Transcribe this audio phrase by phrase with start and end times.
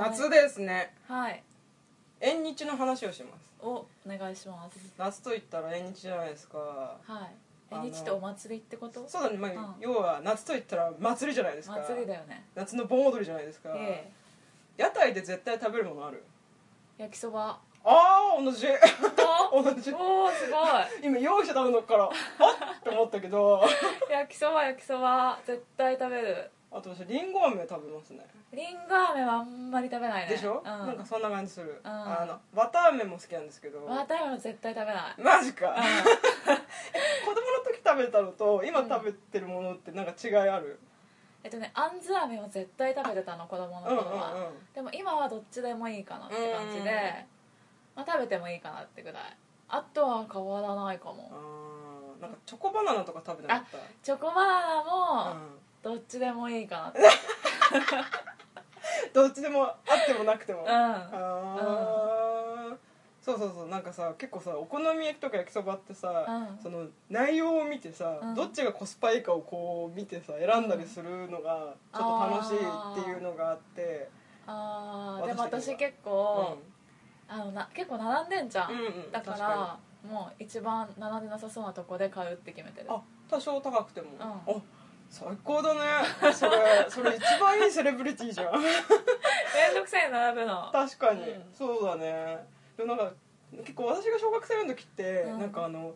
[0.00, 0.94] 夏ですね。
[1.06, 1.42] はい。
[2.20, 3.52] 縁日の話をします。
[3.60, 4.78] おお願いします。
[4.98, 6.58] 夏と言ったら縁日じゃないですか。
[6.58, 7.28] は
[7.70, 7.74] い。
[7.74, 9.06] 縁日ってお祭りってこと？
[9.06, 9.74] そうだね、まあうん。
[9.80, 11.76] 要は夏と言ったら祭りじゃないですか。
[11.76, 12.46] 祭りだよね。
[12.54, 14.10] 夏の盆踊りじゃないですか、え
[14.78, 16.24] 屋台で絶対食べるものある？
[16.98, 17.58] え焼きそば。
[17.84, 18.66] ああ同じ。
[19.52, 19.92] お 同じ。
[19.92, 22.10] おーすご今用意してたのからあっ！
[22.78, 23.62] って思ったけど。
[24.08, 25.38] い 焼きそば焼きそば。
[25.46, 28.24] 絶対食べるあと私りんご飴食べますね。
[28.52, 30.30] りんご飴はあんまり食べないね。
[30.30, 31.90] でしょ、うん、なんかそんな感じする、うん。
[31.90, 33.84] あの綿飴も好きなんですけど。
[33.84, 35.20] わたも絶対食べない。
[35.22, 35.74] マジか、う
[37.26, 40.78] 子供の時食べたのと今食べてるものってなんか違いある？
[41.42, 44.72] えっとねあんず飴を絶対食べてたの子供のうんうん頃は、うん。
[44.72, 46.86] でも今はどっちでもいいかなって感じで、うん
[47.96, 49.36] まあ、食べてもいいかなってぐらい。
[49.68, 51.30] あとは変わらないかも。
[52.20, 53.78] なんかチョコバナナとか食べなかった？
[54.02, 57.00] チョコバナナもうんどっちでもいいかなって。
[59.12, 60.68] どっちでもあってもなくても、うん。
[60.68, 62.76] あー。
[63.20, 63.68] そうそうそう。
[63.68, 66.58] なんかさ結構さお好み焼きとか焼きそばってさ、うん。
[66.62, 68.34] その内容を見てさ、うん。
[68.34, 72.60] どっちがコスパいいかをこう見てさ選んだりするのがちょっと楽しいっ
[73.04, 74.10] ていうのがあって。
[74.46, 75.26] あー。
[75.26, 76.58] でも私結構、
[77.28, 82.86] あのな結構並んでんじゃん、うんうんだか確らもう一番並んでなさそうなとこで買うって決めてる。
[82.90, 84.12] あ多少高くても、ん。
[84.20, 84.40] あ
[85.10, 85.80] 最高だね。
[86.32, 88.52] それそれ一番いいセレブリティじゃん。
[88.62, 90.70] めんどくさい並ぶの。
[90.72, 91.52] 確かに、うん。
[91.52, 92.46] そうだね。
[92.76, 93.12] でもなんか
[93.58, 95.40] 結構私が小学生の時って、うん。
[95.40, 95.94] なんかあの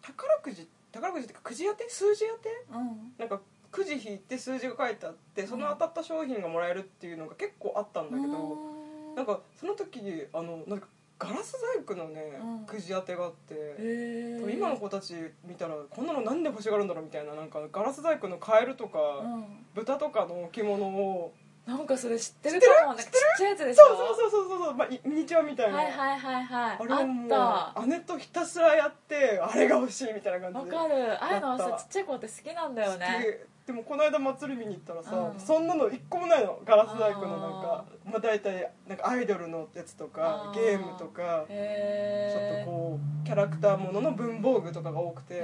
[0.00, 1.90] 宝くじ宝くじってくじ当て？
[1.90, 2.64] 数字当て？
[2.70, 3.14] うん。
[3.18, 3.40] なんか
[3.72, 9.14] くじ引いて数字が書いてあってその当たった商品がもらえるっていうのが結構あったんだけど、うん。
[9.16, 10.86] なんかその時あのなんか
[11.22, 12.66] ガラス細工のね、うん。
[12.66, 14.52] くじ当てがあって、へー。
[14.52, 15.14] 今の子たち
[15.46, 19.66] 見たらこんなのなんで欲しがるんだろうみたいななんかガラス細工のカエルとか、うん。
[19.74, 21.32] 豚とかの置物を。
[21.64, 22.54] なんかそれ知ってる？
[22.54, 22.72] 知ってる？
[22.74, 23.86] かもなんかちっちゃいやつでしょ？
[23.86, 26.76] そうそうそうそうそう、まあ、いミニチュアみたいな、はいはいはいはい。
[26.80, 30.76] あれはもあっう姉とひたすらやってあれが欲しいみたいな感じで。
[30.76, 31.22] かる。
[31.22, 31.78] ああいうのやった。
[31.78, 33.06] さちっちゃい子って好きなんだよね。
[33.06, 35.40] 好きでもこの間祭り見に行ったらさ、うん。
[35.40, 36.60] そんなの一個もないの。
[36.64, 40.54] ガラス細工のなんあかまあ、大体なんかアイドルのやつとかあー。
[40.54, 45.40] ゲームとかちょっとこうキャラクターものの文房具とかが多くて、へ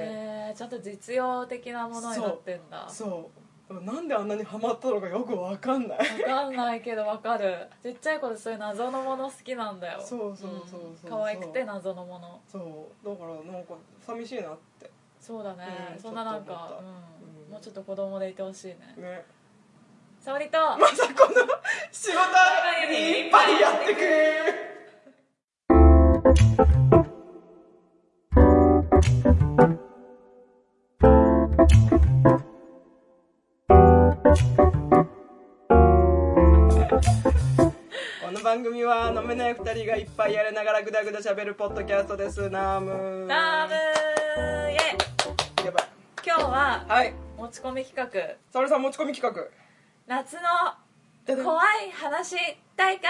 [0.50, 2.88] えちゃんと実用的なものになってんだ。
[2.88, 3.30] そ
[3.70, 3.84] う。
[3.84, 5.98] なんであんなにハマったのかよくわかんない。
[5.98, 7.68] わかんないけどわかる。
[7.82, 10.00] ちっちゃい子でそういう謎のもの好きなんだよ。
[10.00, 12.40] そうそうそうそう可愛くて謎のもの。
[12.50, 13.06] そう。
[13.06, 14.90] だからなんか寂しいなって。
[15.20, 16.00] そうだね、うん。
[16.00, 17.17] そんななんかちょっと思った、うんうん
[17.50, 18.76] もうちょっと子供でいてほしいね。
[18.98, 19.24] ね。
[20.20, 20.58] 沙織と。
[20.78, 21.34] まさこの
[21.90, 22.18] 仕事
[22.92, 24.00] にいっぱいやってく
[38.20, 42.50] この番組は飲めない二人がいっぱいやりながらぐだぐだしゃべるポッドキャストです。
[42.50, 43.74] ナームダーム
[44.70, 44.76] イエ
[45.62, 45.64] イ。
[45.64, 45.88] やばい。
[46.26, 48.10] 今日ははい持ち込み企画。
[48.52, 49.46] 沙織さん持ち込み企画。
[50.08, 50.40] 夏の
[51.44, 52.34] 怖い話
[52.76, 53.08] 大会。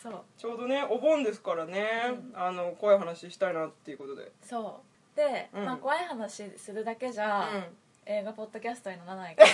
[0.00, 0.22] そう。
[0.36, 1.88] ちょうどねお盆ですからね、
[2.32, 4.30] あの怖い話したいなっていうことで。
[4.40, 4.82] そ
[5.14, 5.16] う。
[5.16, 5.64] で、うん。
[5.64, 7.64] まあ、怖い話するだけじゃ、うん。
[8.06, 9.48] 映画ポッドキャストにならないから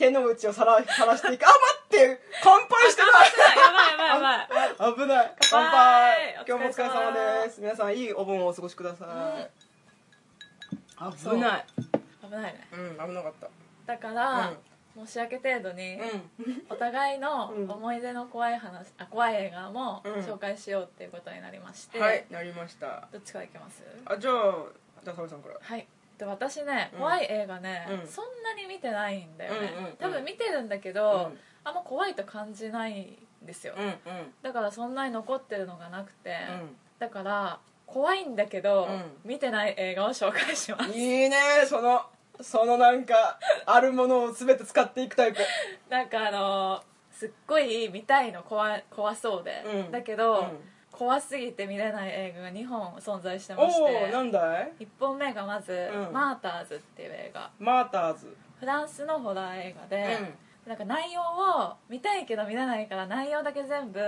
[0.00, 1.44] 手の内をさらさらしていく。
[1.44, 3.28] あ待って乾杯してやばい
[3.60, 4.48] やばいやばい。
[4.78, 5.34] ない危ない。
[5.38, 6.34] 乾乾杯。
[6.36, 7.60] 杯今日もお疲れ様です。
[7.60, 9.08] 皆さんいいお盆をお過ごしください、
[10.98, 11.66] 危ない。
[12.22, 12.66] 危ないね。
[12.72, 13.48] うん危なかった。
[13.86, 14.54] だから、
[14.96, 16.62] 申し訳程度に、うん。
[16.70, 17.70] お互いのうん。
[17.70, 20.14] 思い出の怖い話あ怖い映画もうん。
[20.14, 23.06] 紹介しようっていうことになりまして、はいなりました。
[23.12, 23.82] どっちからいきます？
[24.06, 24.34] あじゃあ
[25.04, 25.56] じゃあ沙織さんから。
[25.60, 25.86] はい
[26.20, 26.98] で私ねうん。
[27.00, 28.06] 怖い映画ね、うん。
[28.06, 29.96] そんなに見てないんだよね、うんうんうん。
[29.96, 31.38] 多分見てるんだけど、うん。
[31.64, 33.92] あんま怖いと感じないんですよ、うんうん。
[34.42, 36.76] だからそんなに残ってるのがなくて、うん。
[36.98, 39.02] だから怖いんだけど、うん。
[39.24, 40.90] 見てない映画を紹介します。
[40.92, 41.36] いいね
[41.66, 42.04] その
[42.42, 45.40] そのなんかあるものを全て使っていくタイプ。
[45.88, 49.90] なんかあのーすっごい見たいの怖怖そうで、うん。
[49.90, 50.69] だけど、うん
[51.00, 54.08] 怖すぎて見れない映画が2本存在しておまして。
[54.10, 56.12] おなんだい？1本目がまず「うん。
[56.12, 57.50] マーターズ」っていう映画。
[57.58, 58.36] マーターズ。
[58.58, 60.18] フランスのホラー映画で、
[60.66, 60.68] うん。
[60.68, 64.02] なんか内容を見たいけど見れないから内容だけ全部ん。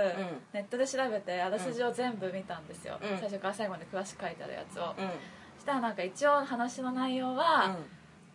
[0.53, 3.17] ネットで調べてあらすじを全部見たんですよ、うん。
[3.17, 5.09] 最初から最後まで詳しく書いてあるやつを、うん。
[5.55, 7.75] そしたらなんか一応話の内容は、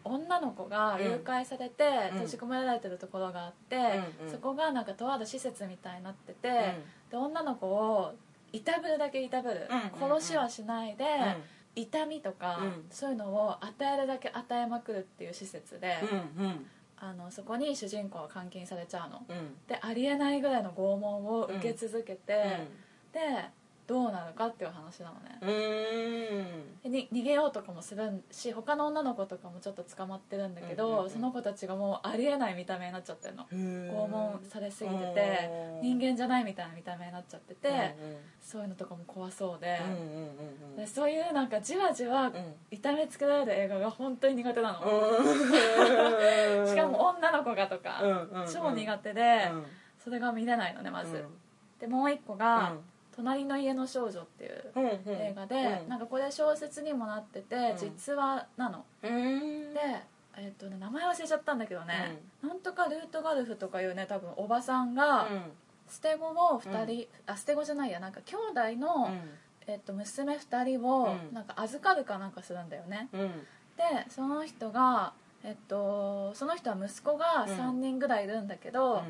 [0.02, 2.18] 女の子が誘拐されてうん。
[2.22, 4.26] 閉じ込められてるところがあって、うん。
[4.26, 4.32] うん。
[4.32, 6.52] そこがなんかとある施設みたいになってて、ん。
[7.08, 8.14] で女の子を
[8.52, 10.16] いたぶるだけいたぶる、うんうんうん。
[10.18, 11.04] 殺しはしないで、
[11.74, 12.86] 痛みとか、うん。
[12.90, 15.96] そういうのを与えるだけ与えまくるっていう施設で、
[16.38, 16.66] うんうん。
[17.00, 19.24] あのそこに主人公が監禁されちゃうの。
[19.28, 19.56] うん。
[19.66, 22.66] でありえないぐらいの拷問を受け続けて、
[23.12, 23.50] で
[23.88, 25.38] どうなるかっていう話なのね。
[26.84, 26.90] うん。
[26.92, 31.10] 逃げようとかもするし他の女の子とかもちょっと捕まってるんだけど、うんうんうん。
[31.10, 33.46] その子たちがもうありえない見た目になっちゃってるの。
[33.46, 35.50] 拷拷問されすぎてて
[35.80, 37.96] 人間じゃないみたいな見た目になっちゃってて、
[38.38, 42.54] そういうのとかも怖そうで,、うんうんうんでそういうなんかじわじわうん。
[42.70, 46.68] 痛めつけられる映画が本当に苦手なの、うん。
[46.68, 48.52] しかも女の子がとか、うんうんうん。
[48.52, 49.66] 超苦手で、うん。
[49.98, 51.24] それが見れないのねまず、うん。
[51.80, 52.74] でもう一個が
[53.18, 54.90] 「隣の家の少女」っていううんうん。
[55.06, 57.76] 映画で、なんかこれ小説にもなってて、うん。
[57.76, 58.84] 実話なの。
[59.02, 59.74] うん。
[59.74, 59.80] で、
[60.36, 65.26] えっとね、名前忘れちゃったんだけどね、なんとかルートガルフとかいうね多分おばさんが
[65.88, 69.10] 捨て子を2人、あ捨て子じゃないやなんか兄弟の、
[69.66, 71.34] えっと、娘2人をうん。
[71.34, 73.20] なんか預かるかなんかするんだよね、うん。
[73.20, 75.12] うんでその人が
[75.44, 79.02] えっとその人は息子が3人ぐらいいるんだけど、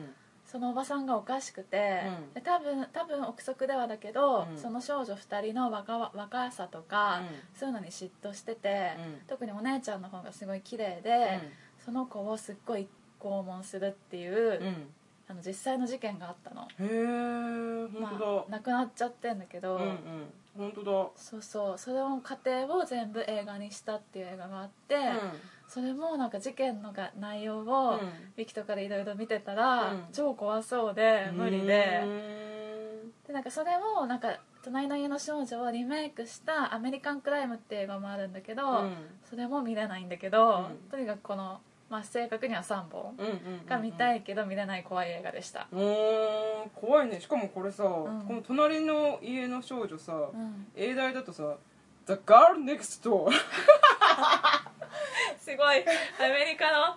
[0.51, 2.35] そのおばさんがおかしくて、うん。
[2.35, 4.59] で多分多分憶測ではだけど、うん。
[4.59, 7.21] その少女2人の若わ若さとか、
[7.55, 9.21] そういうのに嫉妬してて、うん。
[9.29, 11.41] 特にお姉ちゃんの方がすごい綺麗で、
[11.85, 12.89] その子をすっごい
[13.21, 14.89] 拷問するっていう、うん。
[15.31, 19.99] あの実際の事件があったの、へえ本まあ亡くなっちゃってんだけど、うんうん。
[20.57, 20.91] 本当だ。
[21.15, 21.79] そうそう。
[21.79, 24.97] それの過程を全部映画にしたっていう映画があって、
[25.69, 27.67] それもなんか事件のが内容を、うん。
[27.67, 30.05] ウィキとかでいろいろ見てたら、うん。
[30.13, 32.01] 超怖そうで無理で。
[32.03, 32.49] うん
[33.27, 38.97] でなんかそれをなんか「隣の家の少女」をリメイクした「アメリカンクライム」っていう映画もあるんだけど、うん。
[39.29, 40.91] それも見れないんだけど、うん。
[40.91, 41.61] とにかくこの、
[41.91, 43.19] まあ、正確には3本
[43.67, 45.69] が見たいけど見れない怖い映画でした、
[46.75, 47.21] 怖いね。
[47.21, 47.87] しかもこれさ、ん。
[47.87, 51.57] この隣の家の少女さ、うん、英題だとさ
[52.09, 53.31] 「The Girl Next Door
[55.49, 55.83] すごい
[56.21, 56.97] アメリカの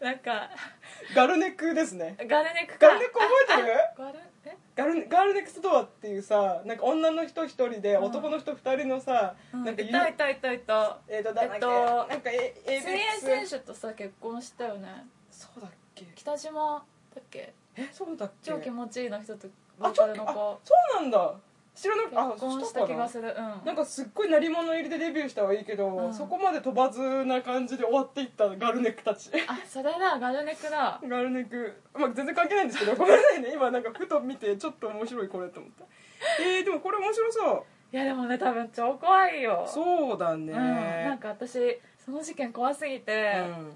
[0.00, 0.50] なんか」
[1.14, 2.14] ガルネクですね。
[2.28, 2.88] ガルネクか。
[2.88, 3.74] ガルネク覚えてる？
[3.74, 4.56] あガルえ？
[4.76, 8.04] ガルガールネクストドアっていうさなんか女の人一人でうん。
[8.04, 9.64] 男の人二人のさ、うん。
[9.64, 15.06] なんかいたいたいたいたえーとなんだっけ、えっとなんかえエイ水泳選手とさ結婚したよね。
[15.30, 16.06] そうだっけ？
[16.14, 16.84] 北島
[17.14, 17.52] だっけ？
[17.76, 18.50] えそうだっけ？
[18.50, 19.48] 超気持ちいいの人と
[19.78, 20.60] ボカルの子。
[20.64, 21.34] そうなんだ
[21.74, 23.28] 知らなくあ結婚した気がする。
[23.28, 23.66] うん。
[23.66, 26.14] なんかすっごい鳴り物入りでデビューしたはいいけど、うん。
[26.14, 29.30] そこまで飛ばずな感じで終わっていったガルネクたち。
[29.46, 30.18] あそれだ。
[30.18, 31.00] ガルネクだ。
[31.02, 33.52] ガルネク、まあ、全然関係ないんですけどごめんなさいね。
[33.54, 35.84] 今なんかふと見てちょっと面白いこれと思った
[36.42, 37.96] えー、でもこれ面白そう。
[37.96, 40.52] いやでもね多分超怖いよそうだね。
[40.52, 43.72] うん、なんか私その事件怖すぎて、うん。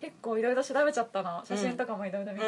[0.00, 1.44] 結構いろいろ調べちゃったの。
[1.44, 2.44] 写真とかもいろいろ見て、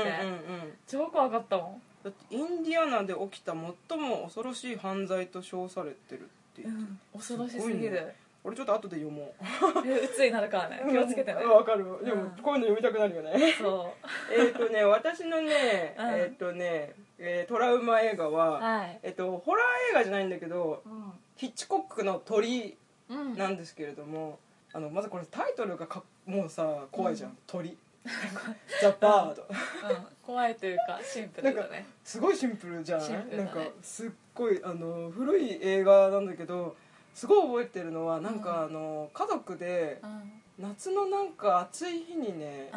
[0.87, 3.52] 超怖かったもん、だってインディアナで起きた
[3.88, 6.25] 最も恐ろしい犯罪と称されてるっ
[6.56, 6.82] て言って、
[7.12, 8.14] 恐ろしすぎる。
[8.43, 9.35] 俺ちょっと後で読もう。
[9.87, 11.85] え鬱になるからね気をつけてね、うんわかる。
[12.02, 13.52] でも、うんこういうの読みたくなるよね。
[13.58, 13.93] そ
[14.32, 16.14] えっとね私のね、うん。
[16.14, 18.99] えっとね、えートラウマ映画うは、はい。
[19.03, 21.12] えっとホラー映画じゃないんだけどうん。
[21.37, 22.76] ヒッチコックの鳥
[23.11, 23.37] うん。
[23.37, 24.38] なんですけれども、
[24.73, 27.76] あのまずこれタイトルがかもうさ怖いじゃん、鳥
[28.81, 29.43] ザ・バード。
[29.43, 31.85] うん怖いというかシンプルだね。
[32.05, 33.50] すごいシンプルじゃん、シンプルだね。
[33.52, 36.76] なんかすっごいあの古い映画なんだけど
[37.14, 38.64] すごい覚えてるのはなんか、うん。
[38.67, 40.32] あの家族でうん。
[40.58, 42.70] 夏のなんか暑い日にね、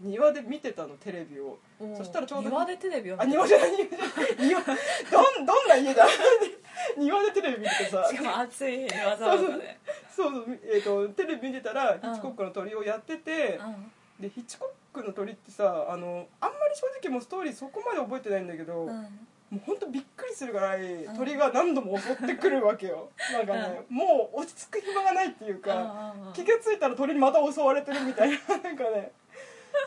[0.00, 0.10] うん。
[0.12, 1.58] 庭で見てたのテレビを。
[1.80, 4.46] うんそしたらちょうど庭でテレビをあ見て庭じゃない庭じゃない。
[4.48, 4.74] 庭どん
[5.46, 6.06] どんな家だ？
[6.96, 8.08] 庭でテレビ見ててさ。
[8.10, 9.78] しかも暑い日にわざわざね。
[10.10, 19.02] そうそう、えー、とテレビ見てたらヒッチコックの鳥をやってて、うんでヒッチコックの鳥ってさあのあんまり正直もうストーリーそこまで覚えてないんだけど、うん。
[19.50, 21.16] もう本当びっくりするぐらいうん。
[21.16, 23.10] 鳥が何度も襲ってくるわけよ。
[23.32, 29.12] なんかね、もう落ち着く暇がないっていうか、気が付いたら鳥にまた襲われてるみたいな なんかね。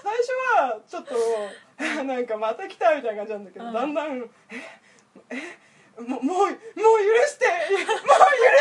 [0.04, 1.16] 最初はちょっと
[2.04, 3.74] なんかまた来たみたいな感じなんだけど、うん。
[3.74, 4.30] だんだん
[5.30, 5.72] ええ
[6.02, 6.56] もうもうもう許
[7.28, 7.92] してもう許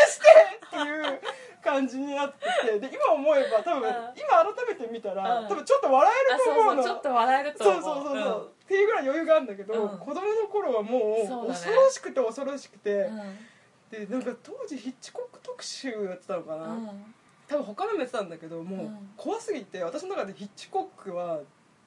[0.05, 0.27] して
[0.67, 1.21] っていう
[1.63, 3.95] 感じになってきてで今思えば多分、うん。
[4.15, 5.47] 今改めて見たら、うん。
[5.47, 6.83] 多分ちょっと笑えあると思うの。
[6.83, 9.97] そうそうちょっと笑えると思そうそうそうそう、っていうぐらい余裕があるんだけど、うん。
[9.99, 14.05] 子供の頃はもう恐ろしくて恐ろしくて、うん。
[14.05, 17.13] でなんか当時ヒッチコック特集やってたのかな、うん。
[17.47, 19.09] 多分他のもやってたんだけどもううん。
[19.17, 21.39] 怖すぎて私の中でヒッチコックは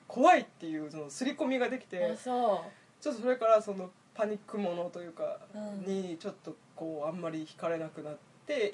[0.06, 2.62] 怖いっていうその刷り込みができてちょ
[3.00, 5.86] っとそれからそのパニックものというかうん。
[5.86, 8.18] にちょっとこうあんまり惹かれなくなって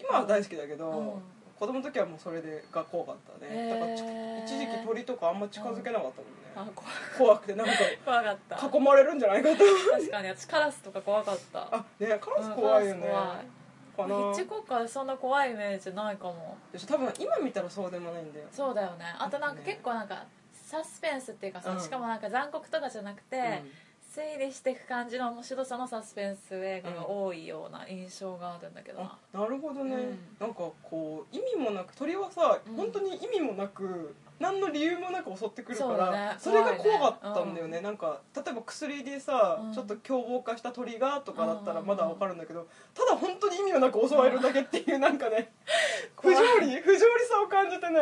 [0.00, 1.22] 今は大好きだけど、うん。
[1.58, 4.02] 子供の時はもうそれでが怖かったね、だからち
[4.46, 6.72] 一時期鳥とかあんま近づけなかったもんね、
[7.16, 7.72] 怖怖くてなんか
[8.04, 8.78] 怖かった。
[8.78, 9.56] 囲まれるんじゃないかと。
[9.92, 11.68] 確かに私カラスとか怖かった。
[11.70, 13.08] あねカラス怖いよね、
[14.00, 14.14] かな。
[14.16, 16.56] ヒッチコックはそんな怖いイメージないかも。
[16.72, 18.46] 私多分今見たらそうでもないんだよ。
[18.50, 19.04] そうだよね。
[19.18, 19.66] あとなんかね。
[19.66, 21.80] 結構なんかサスペンスっていうかさ、うん。
[21.80, 23.62] しかもなんか残酷とかじゃなくて、
[24.12, 29.16] 推理していく感じの面白さのサスペンス映画が多いような印象があるんだけどな。
[29.32, 30.18] あなるほどね、うん。
[30.40, 32.74] なんかこう意味もなく鳥はさ、うん。
[32.74, 36.36] 本当に意味もなく何の理由もなく襲ってくるからね。
[36.40, 37.68] それが怖かったんだよね。
[37.68, 37.80] 怖いね。
[37.82, 39.72] なんか例えば薬でさ、うん。
[39.72, 41.86] ちょっと凶暴化した鳥がとかだったらうん。
[41.86, 45.52] まだわかるんだけどただ本当に意味もなく襲われるだけっていうなんかね
[46.20, 48.00] 不条理不条理さを感じてね。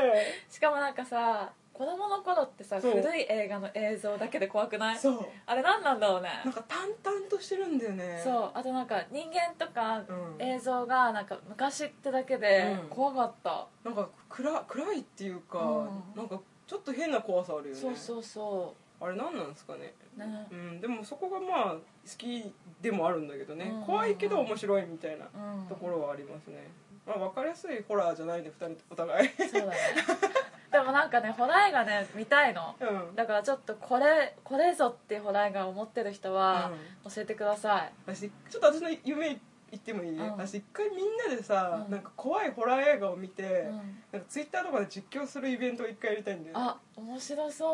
[0.49, 3.01] しかもなんかさ子供の頃ってさそう。
[3.01, 4.99] 古い映画の映像だけで怖くない？
[4.99, 5.27] そう。
[5.47, 6.29] あれ何なんだろうね。
[6.45, 8.21] なんか淡々としてるんだよね。
[8.25, 8.51] そう。
[8.53, 10.43] あとなんか人間とかうん。
[10.43, 12.89] 映像がなんか昔ってだけでうん。
[12.89, 16.03] 怖かった、なんか暗暗いっていうか、うん。
[16.17, 17.81] なんかちょっと変な怖さあるよね。
[17.81, 19.95] そうそうそあれ何なんですかね。
[20.17, 20.47] うね。
[20.51, 21.81] うん、でもそこがまあ好
[22.17, 23.85] きでもあるんだけどね、うん。
[23.85, 25.67] 怖いけど面白いみたいなうん。
[25.69, 26.67] ところはありますね、
[27.07, 29.29] まあ、分かりやすいホラーじゃないね2人お互い。
[29.39, 29.77] そうだね
[30.71, 32.75] でもなんかねホラー映画ね見たいの。
[32.81, 33.15] うん。
[33.15, 36.71] だからちょっとこれこれぞってホラー映画を持ってる人は
[37.05, 37.11] うん。
[37.11, 40.31] 教えてください、私ちょっと私の夢言ってもいい、うん。
[40.31, 41.93] 私一回みんなでさ、うん。
[41.93, 43.77] なんか怖いホラー映画を見て、うん。
[44.13, 46.63] なんかツイッターとかで実況するイベントを一回やりたいんだよね。
[46.63, 47.65] あ面白なんそ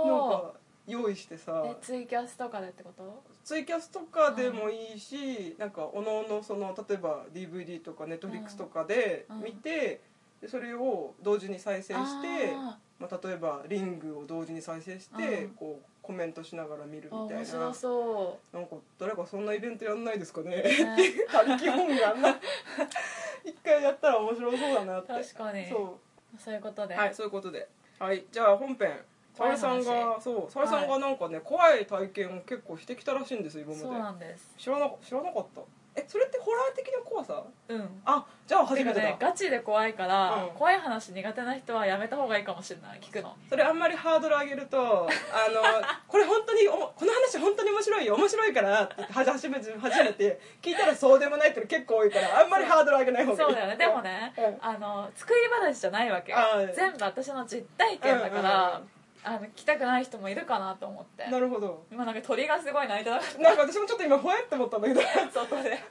[0.53, 0.53] か
[0.87, 1.53] 用意してさ。
[1.53, 3.23] うえツイキャスとかでってこと？
[3.45, 9.43] ツイキャスとかでもいいし、なんかおのおのその例えば DVD とか Netflix とかでうん。
[9.43, 10.01] 見て、
[10.41, 15.51] でそれを同時に再生して、あまあ、例えばリングを同時に再生して、うん。
[15.51, 17.35] こうコメントしながら見るみたいな。
[17.37, 20.57] 面白そなんか誰かそんなイベントやんないですかね。
[20.57, 22.29] う、ってね、いう他力本願な。
[23.45, 25.13] 一回やったら面白そうだなって。
[25.13, 25.67] 確かに。
[25.67, 25.99] そ
[26.39, 27.69] そういうことで、うはいそういうことで。
[27.99, 29.01] はいじゃあ本編。
[29.35, 34.55] 沙織さんがそう沙織さんがなんかね、怖い体験を結構してきたらしいんですよ今そうまでなんです。
[34.59, 35.63] 知らな知らなかった
[35.97, 37.43] えそれってホラー的な怖さ？
[37.69, 38.03] うん。
[38.05, 40.55] あじゃあ初めてだ、ねガチで怖いから、うん。
[40.55, 43.35] 怖い話苦手な人はやめた方がいいかもしれない聞くの。
[43.49, 53.49] それあんまりハードル上げると あのこれ本当におこの話本当に面白いよ面白いからって言ってはじ初めて初めて聞いたらそうでもないっての結構多いからあんまりハードル上げない方がいい。
[53.49, 53.77] そうだよね。
[53.77, 54.59] でもね、うん。
[54.61, 56.39] あの作り話じゃないわけよ。
[56.39, 56.73] あー。
[56.75, 58.89] 全部私の実体験だから、うんうん
[59.25, 61.31] あの来たくない人もいるかなと思って。
[61.31, 61.85] なるほど。
[61.91, 65.83] 今なんか鳥がすごい鳴いてなかっなんか私もちょっと今ほやって思ったんだけどこれた外で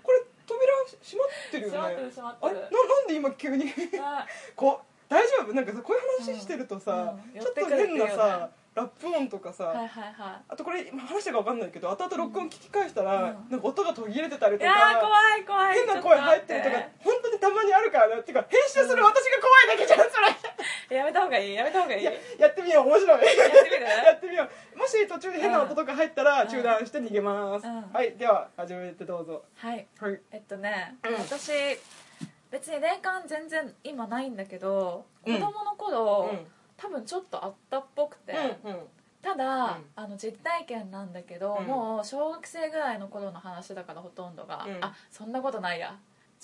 [0.45, 1.77] 扉閉まってるよね。
[1.77, 2.51] 閉まってる閉まってる。
[2.51, 2.59] あれ？
[2.61, 3.65] ななんで今急に？
[3.99, 4.27] あ。
[4.55, 5.53] こう大丈夫？
[5.53, 9.87] なんかさこういう話してるとさ、うんうんちょっと変なさラップ音とかさ、はいはい
[10.17, 13.45] はあとこれ今話したか分かんないけど後々録音聞き返したら、うん。
[13.51, 15.75] なんか音が途切れてたりとか怖い怖い。
[15.77, 18.17] 変な声入ってるとか本当にたまにあるからね。
[18.17, 20.27] っていうか編集する私が怖いだけじゃんそれ
[20.89, 22.01] やめた方がいいやめた方がいい。
[22.01, 23.09] いややってみよう面白い。
[23.09, 23.83] やってみる？
[24.05, 24.77] やってみよう。
[24.77, 26.47] もし途中で変な音とか入ったらうん。
[26.47, 27.91] 中断して逃げます、うん。
[27.91, 29.43] はいでは始めてどうぞ。
[29.55, 29.87] はい。
[29.99, 30.19] はい。
[30.31, 31.13] えっとね、うん。
[31.15, 31.51] 私
[32.51, 35.39] 別に霊感全然今ないんだけど子うん。
[35.39, 36.51] 供の頃、うん。
[36.77, 38.87] 多分ちょっとあったっぽくて、うんうん。
[39.21, 39.91] ただ、うん。
[39.95, 41.65] あの実体験なんだけど、うん。
[41.65, 44.77] もう小学生ぐらいの頃の話だからほとんどが、うん。
[44.83, 45.95] あそんなことないや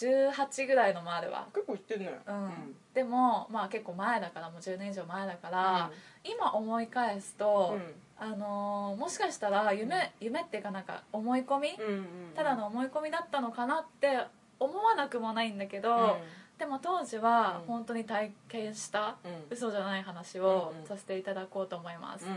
[0.06, 2.20] 18ぐらいのもあるわ結構言ってんね。
[2.26, 5.92] うん、でもまあ結構前だからもう10年以上前だから、
[6.24, 7.78] 今思い返すと、
[8.18, 14.20] あのーもしかしたら夢夢っていうかなんか思い込み、うんうんただの思い込みだったのかなって
[14.60, 16.14] 思わなくもないんだけど、うん。
[16.58, 17.68] でも当時はうん。
[17.68, 19.46] 本当に体験したうん。
[19.50, 20.88] 嘘じゃない話をうんうん。
[20.88, 22.34] させていただこうと思います、うん。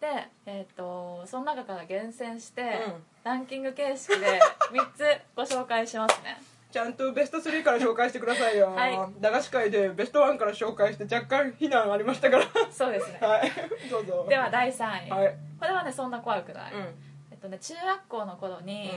[0.00, 3.04] で、えー、とその中から厳選して、うん。
[3.24, 4.40] ランキング形式で
[4.72, 5.04] 3つ
[5.34, 8.98] ご紹介しますねちゃんとベスト3から紹介してくださいよ、はい。
[9.20, 12.44] 駄菓子会でベスト1から紹介して若干非難ありましたから。
[12.70, 13.18] そうですね。
[13.20, 13.50] はい。
[13.90, 14.26] どうぞ。
[14.28, 15.36] では第3位、はい。
[15.58, 16.80] これはねそんな怖くない、うん。
[17.30, 18.90] えっとね中学校の頃に、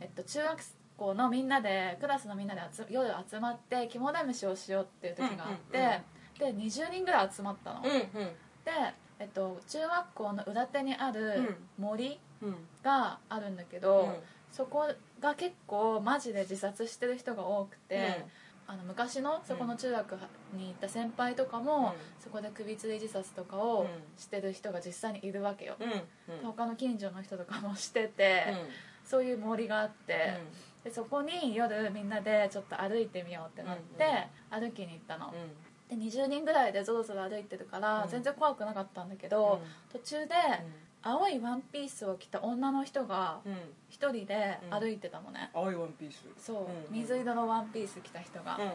[0.00, 0.58] えっと、中学
[0.96, 6.00] 校のみんなでクラスのみんなで集夜集まって肝試しをしようっていう時があって、
[6.38, 8.00] で20人ぐらい集まったの、うんうん。
[8.00, 8.34] で、
[9.18, 12.56] えっと、中学校の裏手にある森うん。
[12.82, 14.16] があるんだけど、
[14.52, 14.86] そこ
[15.20, 18.24] が結構マジで自殺してる人が多くて、
[18.66, 20.12] あの昔のそこの中学
[20.52, 25.90] に行った先輩とかも、そこで首吊り自殺とかをしてる人が実際にいるわけよ、うん。
[25.90, 26.44] うん。
[26.44, 28.54] 他の近所の人とかもしてて、
[29.04, 30.38] そういう森があって、
[30.84, 35.34] でそこに夜みんなでちょっと歩いてみようってなって、歩きに行ったの、
[35.88, 38.08] で20人ぐらいでぞろぞろ歩いてるから、うん。
[38.08, 39.60] 全然怖くなかったんだけど、
[39.92, 40.34] 途中で
[41.02, 43.54] 青いワンピースを着た女の人がうん。
[43.88, 46.24] 一人で歩いてたのね、青いワンピース。
[46.38, 46.98] そう、うん。
[46.98, 48.70] 水色のワンピース着た人が、うん。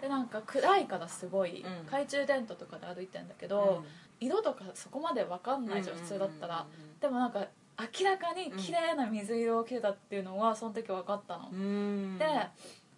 [0.00, 1.84] でなんか暗いからすごい、うん。
[1.86, 3.82] 懐中電灯とかで歩いてんだけど、
[4.20, 6.66] 色とかそこまで分かんないじゃん、普通だったら、
[7.00, 7.46] でもなんか
[7.78, 12.18] 明らかに綺麗な水色を着てたっていうのはその時分かったの、うん。
[12.18, 12.26] で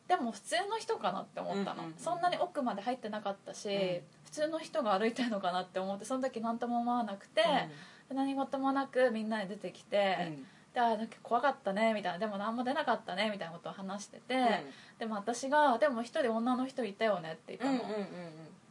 [0.09, 1.99] でも普通の人かなって思ったの、うんうんうん。
[1.99, 4.01] そんなに奥まで入ってなかったし、ん。
[4.25, 7.49] 普通の人が歩いてるのかなって思ってその時何とも思わなくて、で
[8.15, 10.33] 何事もなくみんなで出てきて、
[10.75, 14.65] であなんか怖かったねみたいなでも何も出なかったねみたいなことを話してて、
[14.99, 17.91] でも私が「でも一人女の人いたよね」って言ったの、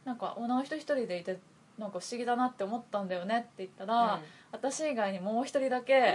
[0.04, 1.38] なんか女の人一人でいて
[1.78, 4.20] なんか不思議だなって思ったんだよねって言ったら、うん。
[4.52, 6.14] 私以外にもう一人だけ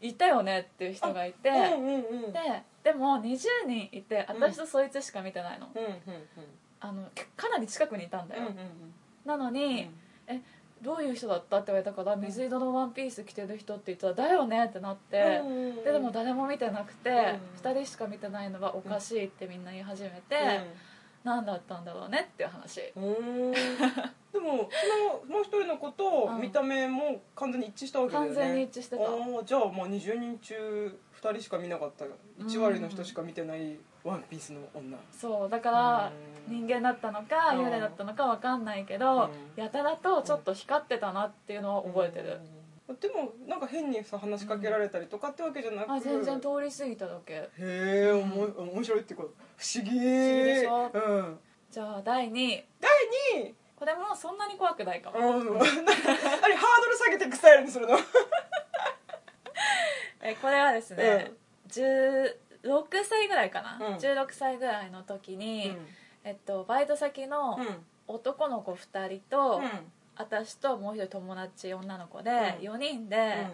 [0.00, 2.32] いたよねっていう人がいて、うんうんうん。
[2.32, 2.40] で
[2.82, 5.92] でも20人いて私とそいつしか見てないの,、うんうん
[6.80, 9.90] あのかなり近くにいたんだよ、うんうんなのに、
[10.26, 10.38] え
[10.84, 11.56] どういう人だった？
[11.58, 15.42] って言われたから水色のワンピース着てる人って言ったら「だよね」ってなって、
[15.84, 17.14] ででも誰も見てなくて、ん
[17.62, 20.36] 2人しか見てないのはおかしいってみんな言い始めて、
[21.24, 22.92] 何だったんだろうねっていう話。
[22.96, 23.52] うん。
[24.34, 28.34] でもそのもう一人の子とうん見た目も完全に一致したわけだよね。
[28.34, 29.44] 完全に一致してた。
[29.44, 32.04] じゃあまあ20人中2人しか見なかった。
[32.44, 33.76] 1割の人しか見てない。
[34.04, 34.98] ワンピースの女。
[35.10, 36.12] そうだから
[36.48, 36.66] うん。
[36.66, 37.66] 人間だったのかうん。
[37.66, 39.62] 幽霊だったのか分かんないけど、うん。
[39.62, 42.38] やたらとちょっと光ってたなっていうのを覚えてる、
[43.00, 47.32] でもなんか変にさ話しかけられたりとかってわけじゃなくあ全然通り過ぎただけ。
[47.32, 49.90] へえおも面白いってこと不思議。
[49.90, 50.90] 不思議でしょ？
[50.92, 51.38] うん。
[51.70, 57.96] じゃあ第2位第2位これもそんなに怖くないかも、うん、何 ハードル下げていくスタイルにするの？
[60.24, 61.32] えこれはですね、
[61.68, 62.34] 16
[63.04, 63.94] 歳ぐらいかな、うん。
[63.96, 65.76] 16歳ぐらいの時に、
[66.24, 67.66] えっと、バイト先のうん。
[68.06, 69.70] 男の子2人と、うん。
[70.16, 72.72] 私ともう一人友達女の子で、うん。
[72.74, 73.46] 4人で、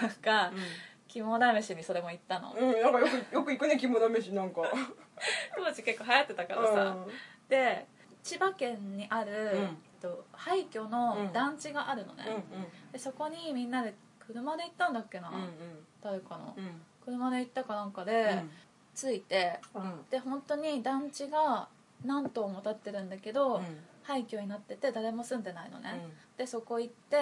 [0.00, 0.52] なんか、
[1.08, 4.62] 肝試しにそれも行ったの、うん、うん、なんかよくよく行くね肝試しなんか。
[5.56, 6.96] 当時結構流行ってたからさ、
[7.48, 7.86] で
[8.22, 9.62] 千葉県にある、ん。
[9.62, 9.68] えっ
[10.00, 12.92] と廃墟の団地があるのね、うん。
[12.92, 13.94] でそこにみんなで
[14.26, 15.48] 車で行ったんだっけな、うんうん。
[16.02, 16.82] 誰かの、うん。
[17.04, 18.42] 車で行ったかなんかで、
[18.94, 20.04] 着いてうん。
[20.10, 21.68] で本当に団地が
[22.04, 23.62] 何棟も建ってるんだけど、うん。
[24.02, 26.12] 廃墟になってて誰も住んでないのね、うん。
[26.36, 27.16] でそこ行って、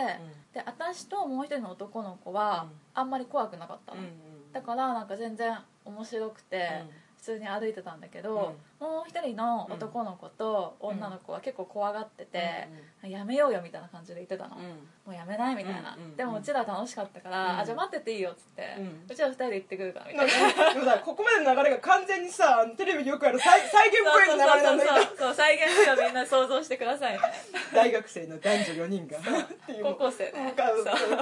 [0.53, 2.79] で私ともう一人の男の子はうん。
[2.95, 4.09] あんまり怖くなかったの、うん
[4.53, 6.69] だからなんか全然面白くて、
[7.17, 12.69] 普通に歩いてたんだけど、もう一人の男の子と女の子は結構怖がってて、
[13.05, 14.63] やめようよみたいな感じで言ってたの、うん。
[15.07, 17.59] もうやめないみたいな、うんうんでもうちら楽しかったから、うん。
[17.61, 20.27] あじゃあ待ってていいよっつって、ううんちら二人で行ってくるからみたな。
[20.27, 27.21] いんなかでもさここまでの流れが完全にさテレビでよくある再再現っぽい流れなんだけどそうそう再現をみんな想像してくださいね。
[27.73, 29.19] 大学生の男女4人が。
[29.19, 29.23] っ
[29.67, 29.85] ていう。
[29.85, 30.55] 高校生ね。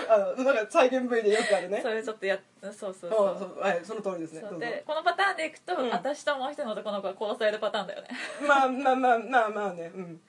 [0.09, 1.81] あのなんか再現 V でよくあるね。
[1.83, 3.11] それちょっとやそうそうそう。
[3.11, 4.43] そうそうはいその通りですね。
[4.59, 5.91] でこのパターンでいくと、うん。
[5.91, 8.09] 私ともう一人の男の子が殺されるパターンだよね。
[8.47, 9.91] まあまあまあまあまあね。
[9.95, 10.21] うん。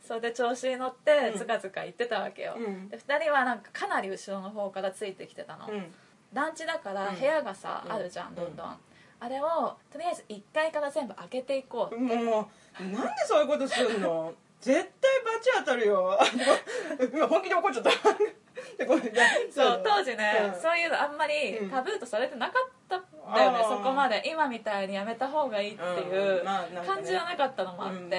[0.00, 1.38] それで調子に乗ってうん。
[1.38, 2.88] ずかずか行ってたわけよ、うん。
[2.88, 5.92] で2人はなんかかなり後ろの方からついてきてたの、うん。
[6.32, 7.16] 団地だからうん。
[7.16, 8.76] 部屋がさ、うんあるじゃんどんどん、
[9.20, 14.32] あれをとりあえず1階から全部開けていこう、もうなんでそういうことするの？
[14.60, 14.84] 絶対
[15.24, 16.18] 罰当たるよ。
[17.30, 17.90] 本気で怒っちゃった。
[19.50, 20.60] そう当時ね、うん。
[20.60, 21.70] そういうのあんまりうん。
[21.70, 23.02] タブーとされてなかったん
[23.34, 24.22] だよね、そこまで。
[24.26, 28.10] 今みたいにやめた方がいいっていう感じはなかったのもあって、うん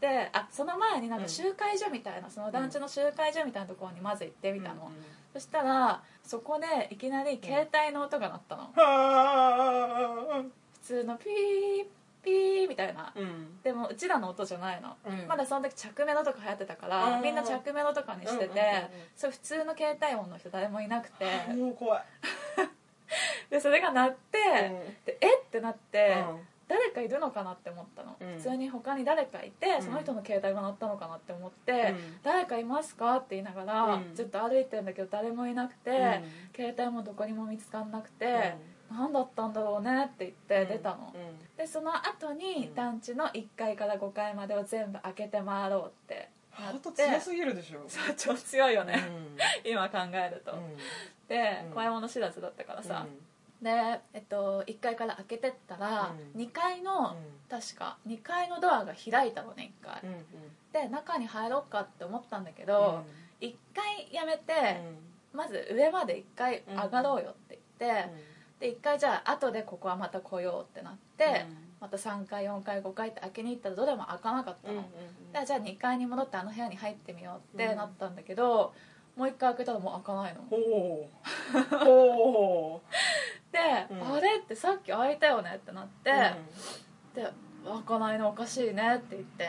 [0.00, 1.24] であその前になんうん。
[1.24, 4.92] か集会所みたいなその団地の集会所みたいなところにまず行ってみたの、うん。
[5.32, 10.44] そしたらそこでいきなり携帯の音が鳴ったの、は
[10.80, 11.86] 普通のピー
[12.22, 13.06] ピーみたいな。
[13.08, 13.60] あうん。
[13.62, 15.26] でもうちらの音じゃないの、うん。
[15.28, 17.22] まだその時着メロとか流行ってたから、うん。
[17.22, 18.90] みんな着メロとかにしてて、うんうんうんうん。
[19.16, 22.04] それ普通の携帯音の人誰もいなくて、もう怖い
[23.50, 24.38] でそれが鳴って、
[25.04, 25.44] でえっ？
[25.50, 26.40] てなって、うん。
[26.68, 28.36] 誰かいるのかなって思ったの、うん。
[28.36, 29.82] 普通に他に誰かいてん。
[29.82, 32.16] その人の携帯が鳴ったのかなって思って、うん。
[32.22, 33.16] 誰かいますか？
[33.16, 34.14] って言いながら、うん。
[34.14, 35.98] ずっと歩いてんだけど誰もいなくて、うん。
[36.54, 38.54] 携帯もどこにも見つかんなくて、
[38.90, 41.14] 何だったんだろうねって言って出たの、
[41.56, 42.74] でその後にうん。
[42.74, 47.84] 団地の1階から5階までを全部開けて回ろうってなハート強すぎるでしょ。
[47.86, 48.94] そう超強いよね、
[49.64, 50.52] う 今考えると、
[51.34, 51.72] うん。
[51.72, 53.06] 怖いもの知らずだったからさ、
[53.60, 53.64] うん。
[53.64, 56.40] で、えっと、1階から開けてったら、うん。
[56.40, 57.16] 2階の、
[57.48, 60.22] 確か2階のドアが開いたのね1階、うんうん。
[60.72, 63.04] で中に入ろうかって思ったんだけど、
[63.40, 64.80] 1階やめて、
[65.32, 68.10] まず上まで1回上がろうよって言って、
[68.60, 71.46] で1回じゃあ後でここはまた来ようってなって、
[71.80, 74.82] また3階4階5階って開けに行ったらどれも開かなかったの、
[75.32, 78.74] でじゃあ2階に戻ってあの部屋に入ってみようってなったんだけど、
[79.16, 80.42] もう1回開けたらもう開かないの。
[80.42, 81.78] ほう。
[81.84, 82.82] ほ
[83.52, 83.58] で、
[83.90, 84.14] うん。
[84.14, 87.32] あれってさっき開いたよねってなって、うで
[87.64, 89.48] 開かないのおかしいねって言って、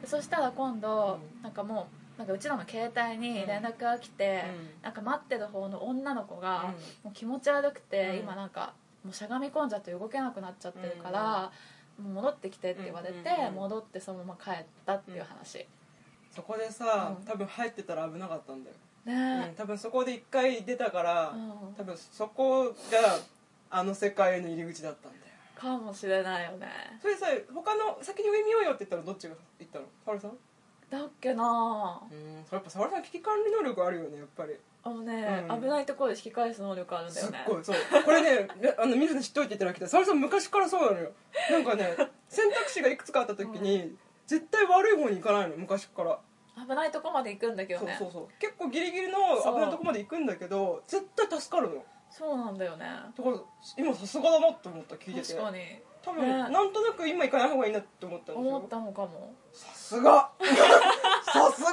[0.00, 1.42] でそしたら今度、うん。
[1.42, 4.82] なんかもうなんかうちらの携帯に連絡が来て、うん。
[4.82, 7.04] なんか待ってる方の女の子が、うん。
[7.04, 8.18] もう気持ち悪くて、うん。
[8.18, 11.50] 今なんかもうしゃがみ込んじゃって動けなくなっちゃってるから、
[11.98, 13.54] もう戻ってきてって言われて、うんうんうん。
[13.54, 15.66] 戻ってそのまま帰ったっていう話、
[16.30, 17.24] そこでさ、うん。
[17.24, 19.46] 多分入ってたら危なかったんだよ、ね。
[19.48, 21.74] うん多分そこで一回出たから、うん。
[21.74, 22.72] 多分そこが
[23.70, 25.24] あの世界への入り口だったんだよ。
[25.54, 26.66] かもしれないよね。
[27.02, 29.84] それさ他の先に上見ようよって言ったらどっちが言ったの？
[30.04, 30.32] 沙織さん
[30.90, 32.00] だっけな。
[32.10, 34.54] うんやっぱ沙織さん危機管理能力あるよねやっぱり。
[34.82, 35.60] あのね、うん。
[35.60, 37.76] 危ないところで引き返す能力あるんだすっよねごいそう。
[38.04, 39.88] これねね あの皆さん知っといていただきたい。
[39.88, 41.12] 沙織さん昔からそうなのよ。
[41.50, 41.96] なんかね
[42.28, 43.94] 選択肢がいくつかあった時に、
[44.26, 46.18] 絶対悪い方に行かないの昔から
[46.68, 47.96] 危ないとこまで行くんだけどね。
[47.98, 48.28] そうそうそう。
[48.38, 51.84] 結構ギリギリの危ないとこまで行くんだけど絶対助かるのよ。
[52.10, 52.86] そうなんだよね。
[53.16, 53.36] だから
[53.76, 55.34] 今さすがだなって思った聞いてて。
[55.34, 55.58] 確かに。
[56.02, 56.32] 多分、ね。
[56.48, 58.56] なんとなく今行かない方がいいなって思ったんですよ。
[58.56, 59.32] 思ったのかも。
[59.52, 60.30] さすが。
[61.24, 61.72] さすが。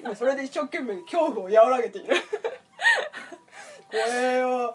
[0.00, 2.14] 今それで一生懸命恐怖を和らげている。
[3.90, 4.74] これは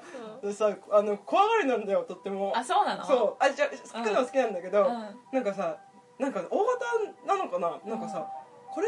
[0.54, 2.54] さあの怖がりなんだよとっても。
[2.56, 3.06] あそうなの？
[3.06, 3.44] そう。
[3.44, 5.20] あじゃあ聞くのは好きなんだけど、うん。
[5.32, 5.78] なんかさ
[6.20, 6.86] なんか大型
[7.26, 7.80] なのかな？
[7.86, 8.28] なんかさ、
[8.78, 8.88] これ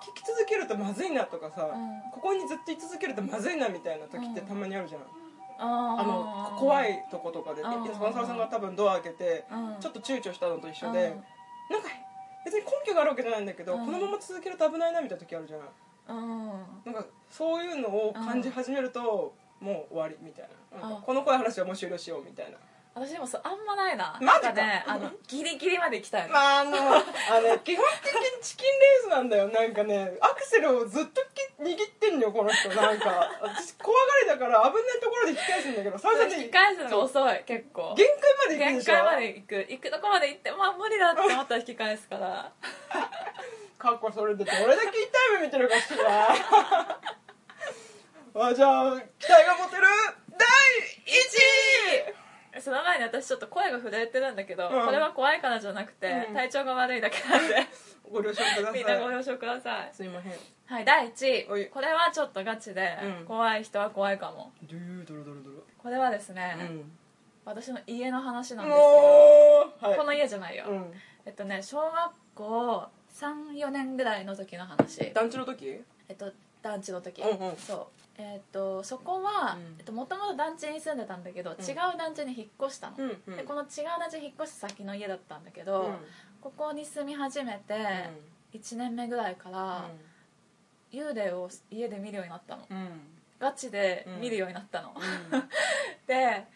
[0.00, 2.10] 聞き続けるとまずいなとかさ、うん。
[2.10, 5.02] ここにずっと居続けるとまずいなみたいな時ってたまにあるじゃん、
[5.60, 7.84] ああの怖いとことかでうん。
[7.84, 9.76] スポンサーさんが多分ドア開けて、うん。
[9.78, 10.92] ちょっと躊躇したのと一緒うん。
[10.94, 11.10] で、
[11.68, 11.88] なんか
[12.46, 13.84] 別に根拠があるわけじゃないんだけど、うん。
[13.84, 16.16] このまま続けると危ないなみたいな時あるじゃん。
[16.16, 16.48] うん。
[16.86, 20.80] なんかそういうのを感じ始めると、もう終わりみたいな。
[20.80, 22.56] なんかあこの怖い話はもう終了しようみたいな
[22.98, 24.16] 私でもそうあんまないな。
[24.22, 24.46] マジか。
[24.46, 29.48] なんかねあのギリギリまで行きたいの、まああのあのね 基本的にチキンレースなんだよ。
[29.48, 32.70] なんかねアクセルをずっとき握ってんのよこの人。
[32.70, 37.94] なんか私怖がりだから危ないところで引き返すんだけど最初引きに返すのが遅い結構。
[37.94, 38.94] 限界まで行くでしょ？
[38.94, 39.54] 限界まで行く。
[39.68, 42.50] 行くとこまで行ってまあ無理だって思ったら引き返すから。
[43.78, 45.04] かっこそれでどれだけ痛
[45.36, 46.28] い目見てるかしら
[48.48, 49.82] あじゃあ期待が持てる？
[50.30, 50.48] 第
[51.06, 52.25] 1位
[52.60, 54.84] その前に私ちょっと声が震えてるんだけど、うん。
[54.86, 56.34] これは怖いからじゃなくて、うん。
[56.34, 57.54] 体調が悪いだけなんで。
[58.10, 58.72] ご了承ください。
[58.74, 59.90] みんなご了承ください。
[59.92, 60.32] すいません。
[60.66, 61.62] はい第1おい。
[61.62, 63.24] 位これはちょっとガチで、うん。
[63.26, 64.52] 怖い人は怖いかも。
[64.62, 66.98] ドゥードロドロドロこれはですね、うん。
[67.44, 69.98] 私の家の話なんもですけどうはい。
[69.98, 70.92] この家じゃないよ、うん。
[71.24, 75.12] えっとね小学校34年ぐらいの時の話。
[75.12, 75.82] 団地の時？
[76.08, 77.56] えっと団地の時、うんうん。
[77.56, 79.76] そうえっとそこはうん。
[79.78, 83.36] えっともともと団地に住んでたんだけど、違う団地に引っ越したの、うんうん。
[83.36, 83.66] でこの違う
[83.98, 85.96] 団地に引っ越した先の家だったんだけど、うん。
[86.40, 88.10] ここに住み始めて
[88.52, 89.88] 1年目ぐらいから、
[90.92, 92.66] 幽霊を家で見るようになったの。
[92.70, 92.76] うん。
[92.76, 93.00] うん
[93.38, 94.94] ガチで見るようになったの、
[96.06, 96.46] で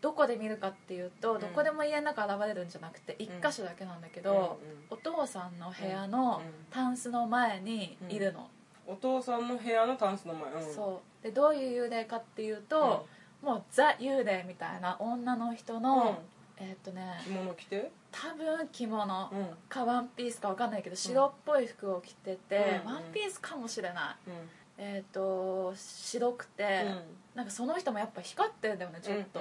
[0.00, 1.40] どこで見るかっていうと、うん。
[1.40, 8.50] どこでも家の中現れるんじゃなくて1箇所だけなんだけど、お父さんの部屋のタンスの前にいるの、
[8.86, 10.52] お父さんの部屋のタンスの前。
[10.52, 10.74] うん。
[10.74, 11.22] そう。
[11.22, 13.06] でどういう幽霊かっていうと、
[13.42, 16.22] もうザ幽霊みたいな女の人の、
[16.56, 17.90] えーっとね着物着て？
[18.12, 19.30] 多分着物。
[19.32, 19.46] うん。
[19.68, 22.92] かワンピースか分かんないけど白っぽい服を着てて、うん。
[22.92, 24.30] ワンピースかもしれない。
[24.30, 24.34] うん。
[24.78, 26.84] えっ、と白くて、
[27.34, 29.40] なんかその人もやっぱ光ってるんだよねちょっと、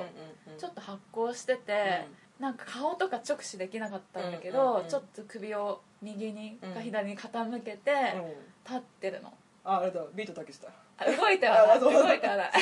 [0.57, 2.07] ちょっと発光してて、
[2.39, 4.89] なんか顔とか直視できなかったんだけど、うんうんうん。
[4.89, 8.27] ちょっと首を右にうんか左に傾けてうん。
[8.65, 9.33] 立ってるの。
[9.63, 10.69] ああれだビートたけしだ。
[10.97, 11.79] あ動いてはない。
[11.79, 12.51] 動いてはない。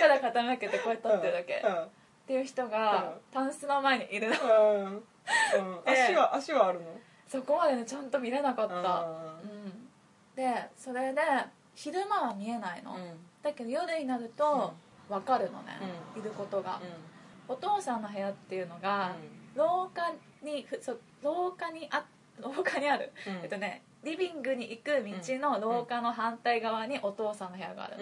[0.00, 1.74] ただ傾けてこうやって立ってるだけ、うん。
[1.84, 1.88] っ
[2.26, 3.20] ていう人がうん。
[3.32, 4.34] タンスの前にいるの。
[5.86, 6.86] 足は足はあるの？
[7.26, 9.88] そこまでねちゃんと見れなかった、あうん、
[10.34, 11.20] でそれで
[11.74, 13.26] 昼間は見えないの、ーうん。
[13.42, 14.72] だけど夜になると
[15.08, 15.78] 分かるのね、
[16.16, 16.80] いることが、
[17.46, 19.14] お父さんの部屋っていうのが、
[19.54, 22.04] 廊下にふそう廊下にあ
[22.42, 23.32] 廊下にある、うん。
[23.42, 27.96] えっとねリビングに行く道の廊下の反対側にお父さんの部屋がある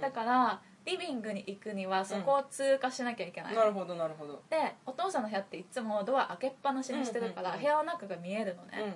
[0.00, 4.40] だからリビングに行くにはそこを通過しなきゃいけない、なるほどなるほど。
[4.48, 7.62] でお父さんの部屋っていつもドア開けっぱなしにしてるから、うんうんうん。
[7.62, 8.92] 部屋の中が見えるのね、うんうん。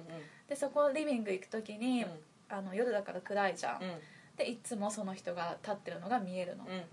[0.48, 2.10] でそこリビング行く時に、うん。
[2.48, 3.90] あの夜だから暗いじゃん、うん。
[4.36, 6.84] でいつもその人が立ってるのが見えるの、うんうん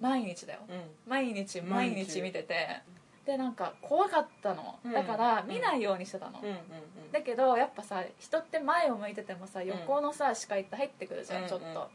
[0.00, 0.60] 毎日だよ。
[1.06, 2.20] 毎日毎日。
[2.20, 2.80] 見てて
[3.26, 4.78] でなんか怖かったの。
[4.84, 4.92] うん。
[4.92, 6.40] だから見ないようにしてたの、
[7.12, 11.90] だけどやっぱさ人って前を向いててもさ横のさ視界って入ってくるじゃん、うんちょっと、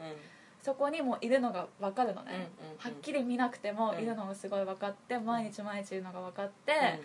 [0.62, 4.02] そこにもいるのが分かるのね、はっきり見なくてもうん。
[4.02, 7.00] いるのがすごい分かって毎日毎日いるのが分かって、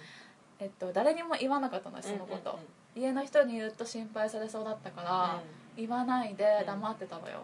[0.60, 2.60] えっと、誰にも言わなかったのそのこと、
[2.96, 5.42] 家の人に言うと心配されそうだったから、
[5.78, 7.40] 言わないで黙ってたのよ、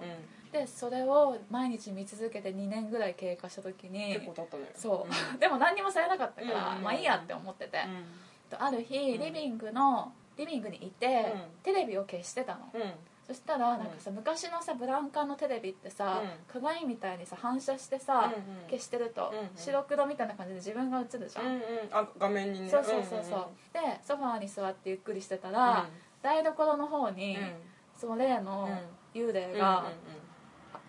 [0.54, 5.12] でそれを毎日見続けて2年ぐらい経過した時に結構経ったねそう、
[5.42, 9.20] でも何にもされなかったから、うんうんまあいいやって思ってて、うある日うん。
[9.20, 11.42] リビングのリビングにいて、うん。
[11.64, 12.60] テレビを消してたの。
[12.80, 12.94] んうん。
[13.26, 18.70] そしたらなんかさ、昔のさブラウン管のテレビってさ、鏡みたいにさ反射してさ、うんうん。
[18.70, 19.50] 消してると、うんうん。
[19.56, 21.62] 白黒みたいな感じで自分が映るじゃん、うんうん。
[21.92, 22.70] あ画面にね。
[22.70, 25.88] そうそうそうそう、でソファーに座ってゆっくりしてたら、
[26.22, 27.54] 台所の方に、うん。
[27.96, 28.68] その例の
[29.14, 29.86] 幽霊が、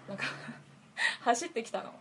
[0.09, 0.25] なんか
[1.23, 1.93] 走ってきたの。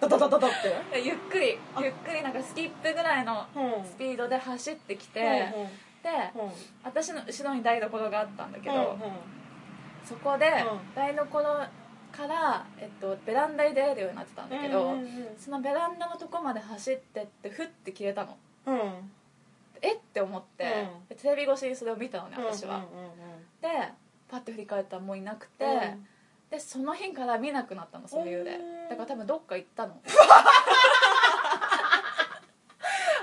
[0.00, 0.68] ダダダダダって？
[1.00, 3.84] で ゆっくりゆっくりなんかスキップぐらいのうん。
[3.84, 5.20] スピードで走ってきて、
[5.54, 5.66] うん
[6.02, 6.52] でうん。
[6.82, 9.02] 私の後ろに台所があったんだけど、うん
[10.04, 10.94] そこでうん。
[10.94, 11.42] 台所
[12.10, 18.36] から、えっと、ベランダに出れるようになってたんだけど、うんうんそのベランダのとこまで走ってってふって消えたの。
[19.80, 19.94] え？
[19.94, 20.88] って思って、
[21.20, 22.88] テレビ越しにそれを見たのね私は、うんうん。
[23.60, 23.68] で
[24.32, 26.06] パッて振り返ったらもういなくて、うん。
[26.50, 29.94] でその日から見なくなったのその幽霊うんだから多分どっか行ったの。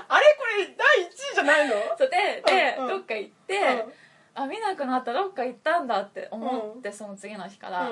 [0.08, 0.24] あれ？
[0.38, 1.74] これ第1位じゃないの？
[1.98, 2.88] そうでで、うんうん。
[2.90, 3.86] どっか行って、
[4.34, 7.90] あ見なくなったどっか行ったんだって思って、その次の日から、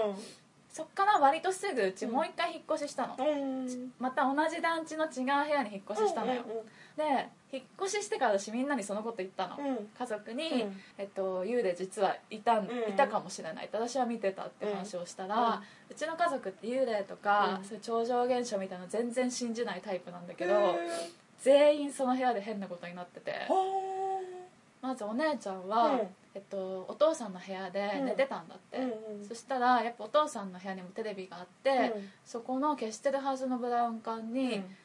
[0.68, 3.66] そっから割とすぐうちもう一回引っ越ししたの、うん。
[3.66, 3.92] うん。
[3.98, 5.10] また同じ団地の違う
[5.44, 6.44] 部屋に引っ越ししたのよ、
[6.96, 9.66] で引っ越ししてから私みんなにそのこと言ったの、うん。
[9.68, 10.80] うん家族に、うん。
[10.98, 12.68] えっと、幽霊実はいたん、ん。
[12.88, 17.64] いたかもしれないって私は見てたって話をしたら、うちの家族って幽霊とか、うん。
[17.64, 20.78] そういう超常現象みたいなの全然信じないタイプなんだけど、
[21.40, 23.30] 全員その部屋で変なことになってて。
[23.30, 24.20] は
[24.80, 26.00] まずお姉ちゃんは、うん。
[26.34, 28.78] えっと、お父さんの部屋で寝てたんだって、
[29.26, 32.10] そしたらやっぱお父さんの部屋にもテレビがあって、うん。
[32.24, 34.76] そこの消してるはずのブラウン管に、うん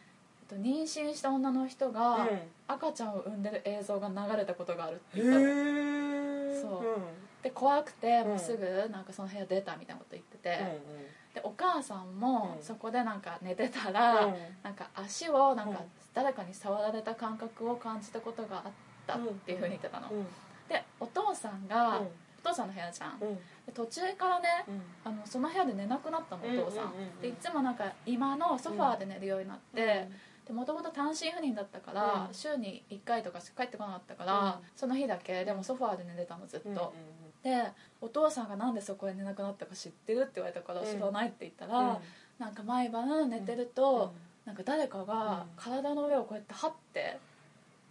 [0.43, 5.45] と、妊娠した女の人が、うん赤ちゃんを産んでる映像が流れたことがあるってへ言ったの。
[5.47, 6.61] え。
[6.61, 7.43] そう。
[7.43, 8.27] で怖くてうん。
[8.29, 18.71] もうすぐなんかその部屋出たみたいなこと言ってて、うんでお母さんもうんそこでなんか寝てたら、うんなんか足をなんかうん誰かに触られた感覚を感じたことがあっ
[19.07, 20.23] たっていうふうに言ってたの、うん。
[20.69, 22.07] でお父さんが、うん。
[22.45, 23.35] お父さんの部屋じゃん、うん。
[23.35, 23.41] で
[23.73, 24.81] 途中からねうん。
[25.03, 27.21] あのその部屋で寝なくなったのお父さん,、うんうんうんうん。
[27.21, 30.07] でいつもなんか今のソファーで寝るようになって、
[30.45, 32.33] でもともと単身赴任だったから、うん。
[32.33, 34.53] 週に1回とかしか帰ってこなかったから、うん。
[34.75, 37.61] その日だけでもソファーで寝てたのずっと、うんで
[37.99, 40.87] お父さんがなんでそこで寝なくなったか知ってるって言われたからうん。
[40.87, 41.97] 知らないって言ったら、うん。
[42.39, 44.13] なんか毎晩寝てると、
[44.45, 47.19] なんか誰かが体の上をこうやって張って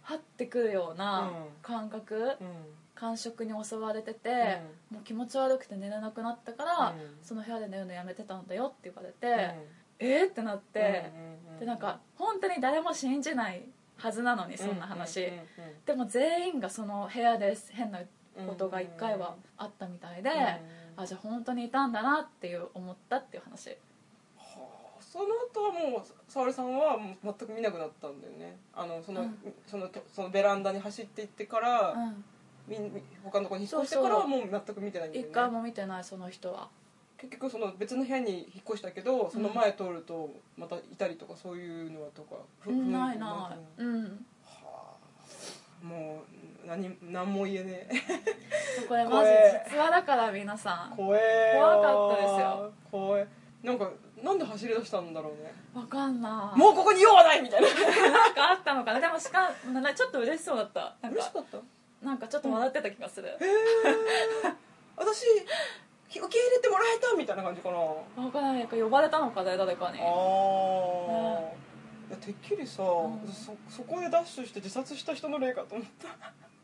[0.01, 2.47] 張ってくるような感覚、うん。
[2.95, 4.61] 感触に襲われてて、
[4.91, 7.17] もう気持ち悪くて寝れなくなったから、うん。
[7.23, 10.23] その部屋で寝るのやめてたんだよって言われて、うんえ？
[10.23, 13.61] ーってなって、うんでなんか本当に誰も信じない
[13.95, 15.29] はずなのにそんな話、
[15.85, 17.99] でも全員がその部屋で変な
[18.47, 20.35] ことが1回はあったみたいで、うん
[20.95, 23.69] あじゃあ本当にいたんだなっていう思ったっていう話。
[23.69, 23.75] は
[24.97, 28.57] あその後はもう沙織さんは全く見なくなったんだよね。
[28.73, 29.37] あのその,、うん。
[29.65, 32.23] そのとそのベランダに走っていってから、うん。
[32.67, 35.29] みみ他のところに引っ越してからはもう全く見てないんだよね。
[35.29, 36.69] 一回も見てないその人は
[37.17, 43.17] 結局その別の部屋に引っ越したけどその前通るとまたいたりとかそういうのはとか、ふうんふない。
[43.19, 44.25] ないうん。
[44.45, 44.95] は
[45.83, 45.85] あ。
[45.85, 46.23] も
[46.63, 47.93] う何何も言えねえ。
[48.87, 49.31] これマジ
[49.71, 50.95] 実話だから皆さん。
[50.95, 51.61] 怖えよ。
[51.61, 52.73] 怖かったですよ。
[52.91, 53.27] 怖え。
[53.63, 53.89] なんか
[54.21, 55.53] なんで走り出したんだろうね。
[55.73, 56.59] わかんない。
[56.59, 57.67] もうここに用はないみたいな。
[58.11, 58.99] なんかあったのかな。
[58.99, 60.95] でもしかなんかちょっと嬉しそうだった。
[61.09, 61.57] 嬉しかった？
[62.05, 63.37] なんかちょっと笑ってた気がする、へえ。
[64.97, 65.23] 私
[66.19, 67.77] 受け入れてもらえたみたいな感じかな。
[67.77, 69.99] あわかんないか呼ばれたのかね誰かに。
[69.99, 70.03] あ、
[72.09, 72.85] いやてっきりさ、ん。
[73.27, 76.09] そそこでダッシュして自殺した人の例かと思った。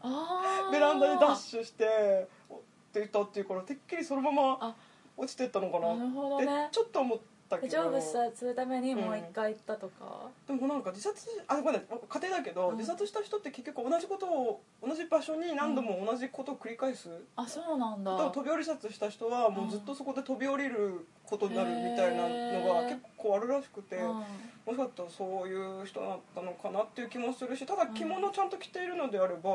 [0.02, 2.58] ああベランダでダッシュしておっ
[2.94, 4.76] て言ったっていうからてっきりそのままあ。
[5.22, 5.96] 落ちてったのかな。
[5.96, 6.70] なるほどね。
[6.72, 12.78] ちょっと思ったけでど成仏さするためにもう一回行ったとか、でもなんか自殺あごめん家庭だけど、うん。
[12.78, 18.30] 自殺した人って結局同じことを同じ場所に何度も同じことを繰り返す、あそうなんだ。
[18.30, 24.24] 飛び降り自殺した人はもうずっとそこで飛び降りることになるみたいなのが結構あるらしくて、うん。
[24.66, 29.50] もしかしたらそういう人だったのかなっていう気もするしただ着物ちゃんと着ているのであれば、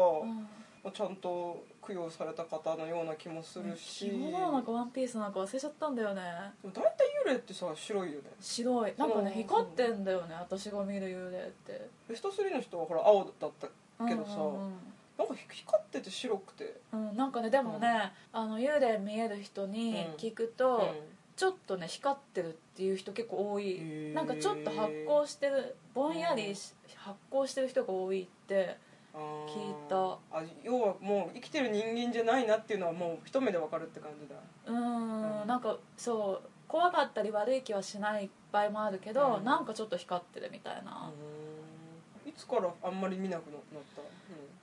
[0.90, 6.22] ちゃんと供養された方のような気もするし、着物なのかワンピースなんか忘れちゃったんだよね。
[6.62, 8.30] でも大体幽霊ってさ白いよね。
[8.40, 8.94] 白い。
[8.96, 11.88] なんかねうん光ってんだよね私が見る幽霊って。
[12.08, 14.74] ベスト3の人はほら青だったけどさ、うんうん
[15.16, 20.92] なんか光ってて白くて、うんうんなんかねでもね、あの幽霊見える人に聞くと、
[21.36, 28.76] ちょっとね光ってるっていう人結構多い、なんかちょっと発光してるぼんやりし発光してる人が多いって
[29.14, 30.18] 聞いた。
[30.30, 34.34] あ要はもう生きてる人間じゃないなっていうのはもう一目でわかるって感じだ。
[34.66, 35.40] うーん。
[35.42, 35.46] うん。
[35.46, 39.44] なんかそう怖かったり悪い気はしない場合もあるけど、うん。
[39.44, 41.10] なんかちょっと光ってるみたいな、
[42.26, 43.60] いつからあんまり見なくなっ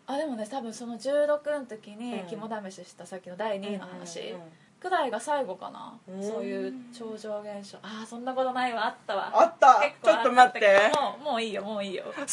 [0.08, 2.28] た、あでもね多分その16の時にうん。
[2.28, 4.42] 肝試ししたさっきの第うん、2位の話、うんうん
[4.82, 6.24] くらいが最後かな、うん。
[6.28, 7.78] そういう超常現象。
[7.84, 8.88] ああそんなことないわ。
[8.88, 9.32] あったわ。
[9.32, 9.80] あった。
[10.04, 10.92] ちょっと待って。
[10.96, 12.04] もうもういいよもういいよ。
[12.06, 12.32] 31分やばい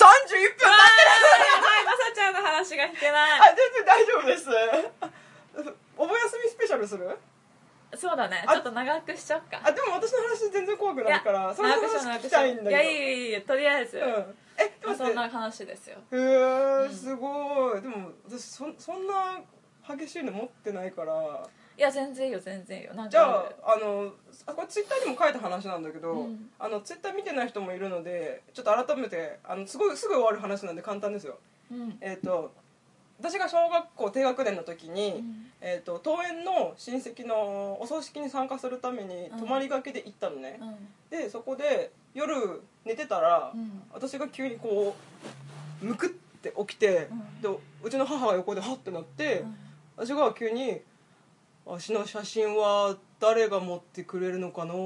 [1.85, 3.41] まさちゃんの話が聞けない。
[3.41, 4.49] あ全然大丈夫です。
[5.97, 7.19] お盆休みスペシャルする？
[7.95, 8.45] そうだね。
[8.47, 9.61] あちょっと長くしちゃおうか。
[9.63, 12.71] あでも私の話全然怖くないからその話聞きたいんだけど。
[12.71, 14.05] いやいいよいいよとりあえず、うん、
[14.57, 15.99] えでもそんな話ですよ。
[16.13, 17.83] へえすごい。
[17.83, 19.41] でも私そそんな
[19.97, 22.93] 激しいの持ってないからいや全然よ全然よ。
[22.93, 24.13] なんかじゃああの
[24.47, 26.51] あこれツイッターにも書いた話なんだけど、うん。
[26.59, 31.39] あのツイッター見てない人もいるのでちょっと改めてあのすごいすぐ終わる話なんで簡単ですよ。
[31.71, 31.97] うん。
[32.01, 32.53] えっ、と
[33.21, 35.47] 私が小学校低学年の時に、うん。
[35.61, 39.39] えー、と登園の親戚のお葬式に参加するためにうん。
[39.39, 40.77] 泊まりがけで行ったのね、うん。
[41.17, 43.83] でそこで夜寝てたら、うん。
[43.93, 44.97] 私が急にこ
[45.81, 46.11] うむくっ
[46.43, 47.41] て起きて、うん。
[47.41, 47.49] で
[47.85, 49.57] うちの母が横でハッてなって、うん。
[49.97, 50.81] 私が急に
[51.75, 54.77] 「足の写真は誰が持ってくれるのかな?」っ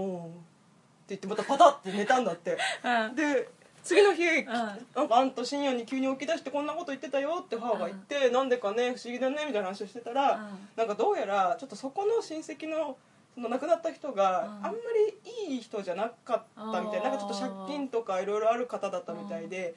[1.07, 2.57] て言ってまたパタッて寝たんだって。
[2.85, 3.15] うん。
[3.15, 3.49] で
[3.83, 5.09] 次の日、んなん。
[5.09, 10.69] かあんた深夜に急に起き出してこんなこと言ってたよって母が言って、なんでかね不思議だねみたいな話をしてたら、うん。
[10.77, 12.97] なんかどうやらちょっとそこの親戚の
[13.35, 14.47] その亡くなった人がうん。
[14.47, 19.75] あんまりいい人じゃなかったみたいななんかちょっと借金とかいろいろある方だったみたいで、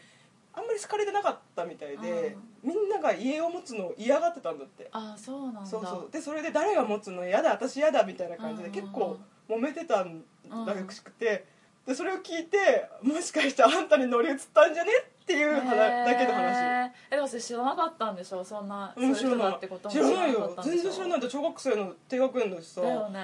[0.56, 4.88] あんまり好かれてなかったみたいで、みんなが家を持つのを嫌がってたんだって。
[4.92, 5.66] あそうなんだ。
[5.66, 6.12] そうそう。
[6.12, 8.74] でそれで誰が持つの嫌だ私嫌だみたいな感じでうん。
[8.74, 9.18] 結構
[9.50, 10.24] 揉めてたん
[10.66, 11.46] だらしくて。
[11.86, 14.90] でそれを聞いてもしかしてあんたに乗り移ったんじゃね
[15.22, 16.92] っていう話だけの話。
[17.12, 18.44] えでもそれ知らなかったんでしょ？
[18.44, 22.82] そんなうんそういう人だってことも知らないかよ全然知らない小学生の低学年だしさ。
[22.82, 23.22] だよね。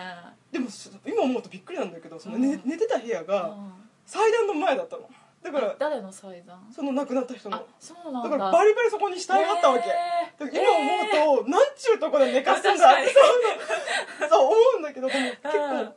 [0.52, 0.68] でも
[1.04, 2.70] 今思うとびっくりなんだけどその、ねうん。
[2.70, 3.74] 寝てた部屋がうん。
[4.06, 5.10] 祭壇の前だったの
[5.44, 7.58] だから誰の祭壇その亡くなった人の。
[7.58, 8.30] あそうなんだ。
[8.30, 10.62] だからバリバリそこに死体があったわけ、へー。
[10.62, 13.10] 今思うと、なんちゅうとこで寝かすんだって
[14.20, 15.94] そうそう思うんだけどでも結構田舎の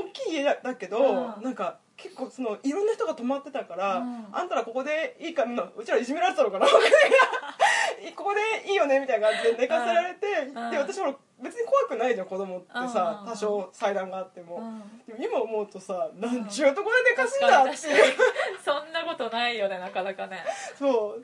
[0.00, 1.42] 大きい家だけど、うん。
[1.42, 4.28] なんか結構そのいろんな人が泊まってたから、うん。
[4.32, 6.66] あんたらここでいいかまあうちらいじめられてたのかな
[8.16, 10.70] ここでいいよねみたいな感じで寝かせられて、うん。
[10.70, 13.30] で私ほら別に怖くないじゃん子供ってさ、うん。
[13.30, 14.82] 多少祭壇があっても、うん。
[15.06, 17.70] でも今思うとさなんちゅうとこで寝かすんだって。
[17.70, 17.76] いう、
[18.64, 20.44] そんなことないよねなかなかね。
[20.76, 21.22] そう。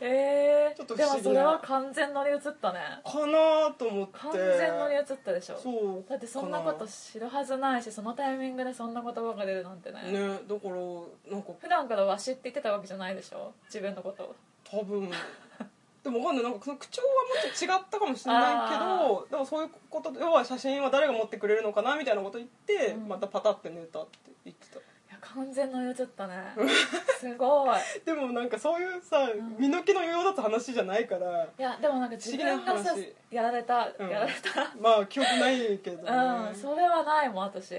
[0.00, 1.28] えー、ちょっと不で思議な。
[1.30, 2.80] もそれは完全乗り移ったね。
[3.04, 4.18] かなと思って。
[4.18, 5.56] 完全乗り移ったでしょ。
[5.56, 6.04] そう。
[6.08, 10.00] だってそんなこと知るはずないしそのタイミングでそんな言葉が出るなんてね。
[10.12, 11.52] ねだからなんか。
[11.58, 13.52] 普段からわしって言ってたわけじゃないでしょ。
[13.64, 14.34] 自分のことを。
[14.68, 15.10] 多分
[16.06, 16.44] でもわかんない。
[16.44, 23.08] なんかその口調はもうちょっと違ったかもしれないけどでもそういうこと要は写真は誰が持ってくれるのかなみたいなこと言って、うん。
[23.08, 24.78] またパタって寝たって言ってた。
[24.78, 26.34] いや完全乗り移ったね。
[27.18, 27.78] すごい。
[28.04, 29.56] でもなんかそういうさ、ん。
[29.58, 32.94] 身の毛のようだった話じゃないからいやでもなんか自分がさ
[33.32, 34.08] やられた、うん。
[34.08, 34.72] やられた。
[34.80, 37.74] まあ記憶ないけどね、うんそれはないもん私。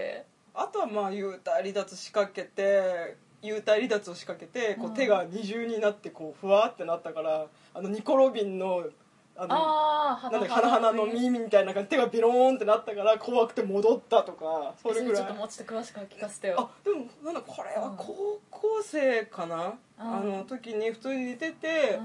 [0.53, 4.93] あとはまあ幽体離脱仕掛けて幽体離脱を仕掛けてこううん。
[4.93, 8.83] 手が二重になってこうふわってなったからあのニコ・ロビンの
[9.39, 15.21] あなんだっけ花々の耳みたいな感じ手がビローンってなったから怖くて戻ったとかそれぐらい。
[15.21, 16.55] ちょっともうちょっと詳しく聞かせてよ。
[16.59, 17.97] あでもなんだこれはうん。
[17.97, 19.55] 高校生かな、
[19.99, 20.15] うん。
[20.15, 21.99] あの時に普通に寝てて、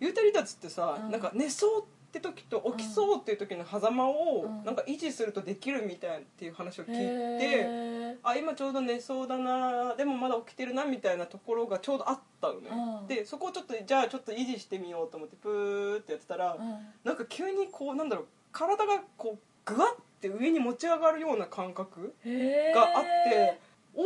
[0.00, 0.08] うん。
[0.08, 1.12] 幽体離脱ってさ、うん。
[1.12, 4.64] なんか寝そうって時と起きそうっていう時の狭間を、うん。
[4.64, 12.70] なんか維持するとできるみたいっていう話を聞いて、あ今ちょうど寝そうだなでもまだ起きてるなみたいなところがちょうどあったのね、
[13.02, 13.06] うん。
[13.06, 16.78] でそこをちょっとじゃあちょっと維持してみようと思ってプーってやってたら、うん。
[17.04, 19.90] なんか急にこうなんだろう体がこうグワッ
[20.20, 23.58] て上に持ち上がるような感覚があって、
[23.94, 24.04] おお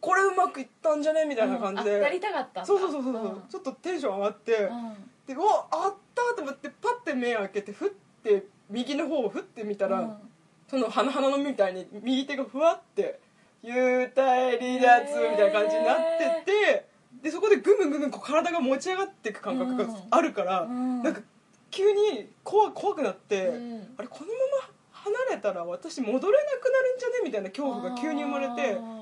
[0.00, 3.42] これうまくいったんじゃねみたいな感じで、やりたかったそうそうそうそう、ん。
[3.48, 7.90] ちょっとテンション上がって、うんでうわあったと思ってパッて目開けてふっ
[8.22, 10.16] て右の方をふって見たら、うん。
[10.68, 13.20] その花々のみたいに右手がふわって
[13.62, 15.96] 幽体離脱みたいな感じになっ
[16.44, 16.86] てて
[17.22, 21.02] でそこでぐんぐんぐんぐんこう体が持ち上がっていく感覚があるから、うん。
[21.02, 21.20] なんか
[21.70, 23.94] 急に怖怖くなって、うん。
[23.98, 24.32] あれこのま
[24.66, 26.22] ま離れたら私戻れな
[26.58, 27.20] くなるんじゃね？
[27.24, 29.01] みたいな恐怖が急に生まれてあ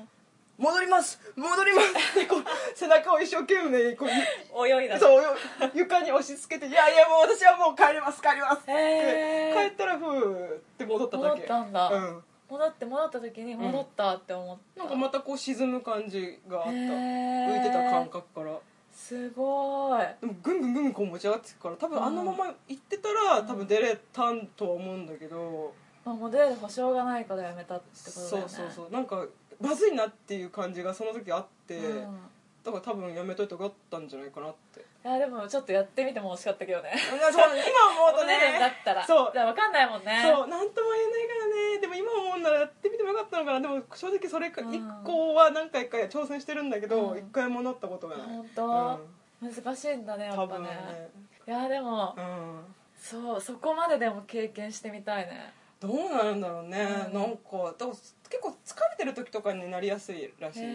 [0.61, 1.19] 戻ります。
[1.35, 2.43] 戻ります」っ てこう
[2.75, 5.23] 背中を一生懸命こうー泳いだそう
[5.73, 12.23] 床に押し付けて「いやいやもう私はもう帰ります帰ります」って帰ったらふーって戻っただ戻けったんだ、うん。
[12.51, 16.69] 戻って戻った時に戻ったって思った、なんかまたこう沈む感じがあった。
[16.71, 18.59] 浮いてた感覚から。
[18.91, 20.05] すごい。
[20.19, 23.47] でもぐんぐんぐんぐんこう持ち上がっていくから多分あのまま行ってたら、うん。
[23.47, 25.73] 多分出れたんとは思うんだけど、
[26.03, 28.49] まあ、もう出る保証がないからやめたってことだよね。
[28.49, 28.91] そうそうそう。
[28.91, 29.25] なんか
[29.61, 32.19] まずいなっていう感じがその時あって、うん。
[32.63, 34.81] だから多分やめといてよかったんじゃないかなって。
[34.81, 36.91] いやでもちょっとやってみても惜しかったけどね。
[36.95, 38.53] そう今思うとね。
[38.53, 39.05] ねだったら。
[39.05, 39.31] そう。
[39.33, 40.21] じゃ分かんないもんね。
[40.23, 41.79] そうなんとも言えないからね。
[41.81, 43.61] でも今思うならやってみてもよかったのかな。
[43.61, 44.69] でも正直それかうん。
[44.69, 47.17] 1個は何回か挑戦してるんだけどうん。
[47.17, 48.27] 1回もなったことがない。
[48.27, 48.99] 本当、
[49.41, 50.65] 難しいんだねやっぱね。
[50.65, 51.09] ね。
[51.47, 52.75] いやでも、うん。
[53.01, 55.51] そうそこまででも経験してみたいね
[55.81, 56.77] どうなるんだろうね、
[57.07, 57.13] うん。
[57.13, 60.69] なんかだ結構疲れてる時とかになりやすいらしいよ。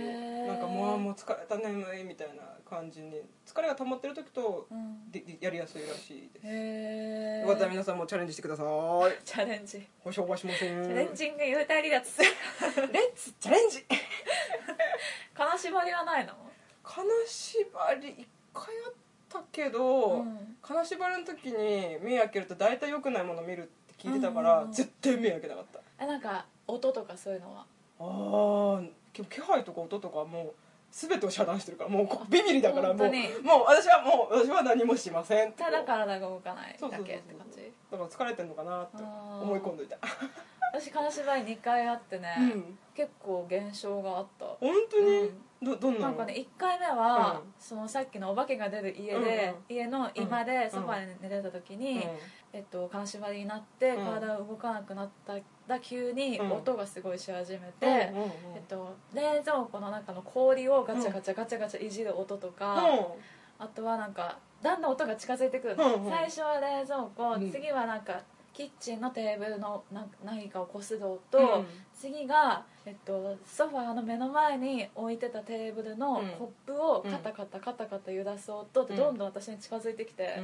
[0.49, 3.23] なんかもうもう疲れた眠いみたいな感じに。
[3.47, 5.11] 疲れが溜まってる時とうん。
[5.13, 8.67] でやりやすいらしいです、よかったら皆さんもチャレンジしてください。
[9.25, 9.87] チャレンジ。
[10.01, 10.83] 保証はしません。
[10.85, 12.33] チャレンジング幽体離脱レッ
[13.15, 13.85] ツチャレンジ。
[15.35, 16.33] 金縛りはないの？
[16.83, 18.93] 金縛り一回あっ
[19.29, 20.57] たけど、うん。
[20.61, 24.73] 金縛りの時に目開けると大体良くないもの見るって聞いてたから、うんうんうん。
[24.73, 25.81] 絶対目開けなかった。
[25.99, 27.65] えなんか音とかそういうのは？
[27.99, 28.83] ああ
[29.13, 30.55] 気配とか音とかもう
[30.93, 33.13] 全てを遮断してるからもうこビビリだからもうもう
[33.67, 37.73] 私はもう私は何もしませんただ体が動かないだけって感じ？
[37.91, 38.99] だから疲れてんのかなって。
[39.43, 39.97] 思い込んどいた。
[40.75, 42.79] 私金縛り2回あってね、うん。
[42.95, 44.45] 結構現象があった。
[44.61, 45.31] 本当に、
[45.63, 46.07] どどんなの？
[46.09, 47.53] なんかね1回目は、うん。
[47.59, 52.07] そのさっきのお化けが出る家で、家の居間でソファに寝てた時に、
[52.53, 54.05] えっと、金縛りになってうん。
[54.05, 55.35] 体が動かなくなった
[55.67, 56.53] ら急にうん。
[56.53, 58.31] 音がすごいし始めて、うんうんうん。
[58.55, 62.85] えっと、冷蔵庫の中の氷をガチャガチャガチャガチャいじる音とか、
[63.59, 66.11] あとはなんかだんだん音が近づいてくるの、うんうん。
[66.11, 67.51] 最初は冷蔵庫、うん。
[67.51, 68.21] 次はなんか
[68.57, 71.21] キッチンのテーブルのなん何かをこする音。
[71.31, 71.67] と、うん。
[71.93, 76.29] 次が、えっと、ソファーの目の前に置いてたテーブルのうん。
[76.39, 78.99] コップをカタカタカタカタ揺らす音ってうん。
[78.99, 80.37] どんどん私に近づいてきて、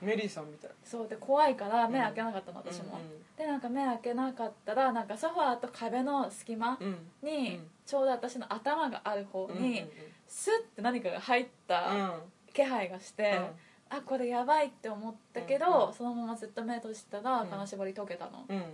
[0.00, 0.08] うん。
[0.08, 0.70] メリーさんみたい。
[0.82, 6.96] そうで怖いから目開けなかったの私も、うんでなんか目開けなかったらなんかソファーと壁の隙間うん。
[7.22, 7.66] に、うん。
[7.84, 9.84] ちょうど私の頭がある方うんに、
[10.26, 12.12] スッて何かが入ったうん。
[12.54, 13.38] 気配がして、
[13.90, 15.94] あこれやばいって思ったけど、うんうん。
[15.94, 17.48] そのままずっと目閉じたらうん。
[17.48, 18.64] 金縛り解けたの、うんうん。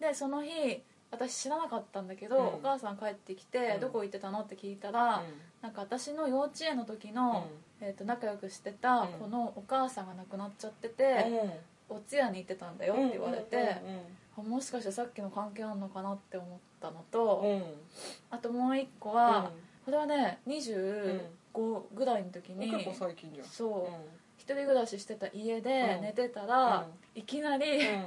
[0.00, 2.46] でその日私知らなかったんだけど、うん。
[2.46, 3.80] お母さん帰ってきて、うん。
[3.80, 5.22] どこ行ってたのって聞いたら、
[5.60, 7.48] なんか私の幼稚園の時の、
[7.80, 9.08] えー、と仲良くしてたうん。
[9.14, 11.58] 子のお母さんが亡くなっちゃってて、
[11.88, 13.76] お通夜に行ってたんだよって言われて、
[14.38, 17.50] あもしかしてさっきの関係あんのかなって思ったのと、うん。
[17.50, 17.62] うん
[18.30, 19.50] あともう一個は、
[19.84, 21.20] これはね25
[21.92, 23.46] ぐらいの時に、結構最近じゃん。
[23.46, 24.19] そう、一
[24.54, 28.06] 人暮らししてた家で寝てたら、いきなり、うん。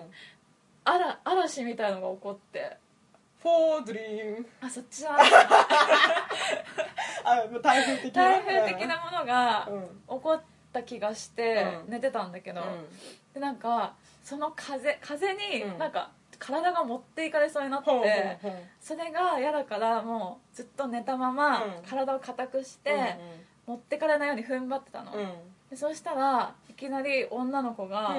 [0.86, 2.78] あら嵐みたいのが起こって。
[3.42, 4.46] フォードリーム。
[4.62, 5.18] あそっちは？
[7.26, 8.24] あもう台風的な。
[8.24, 9.82] 台風的なものがうん。
[9.84, 10.42] 起こっ
[10.72, 11.92] た気がしてうん。
[11.92, 12.64] 寝てたんだけど、う
[13.34, 15.78] でなんかその風風にうん。
[15.78, 18.40] なんか体が持っていかれそうになって、
[18.82, 21.74] それが嫌だからもうずっと寝たままうん。
[21.90, 23.18] 体を硬くして、
[23.66, 25.28] 持ってかれないように踏ん張ってたの、うんうん
[25.74, 28.16] でそしたらいきなり女の子が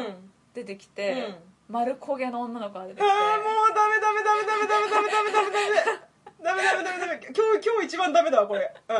[0.54, 1.38] 出てきて、
[1.68, 3.08] 丸焦げの女の子が出てきて。
[3.08, 5.60] ああもうダメダメダメダメダメダメダメダメダメ。
[6.42, 7.20] ダメダメダメダメ。
[7.22, 8.74] 今日今日一番ダメだわこれ。
[8.88, 8.96] うん。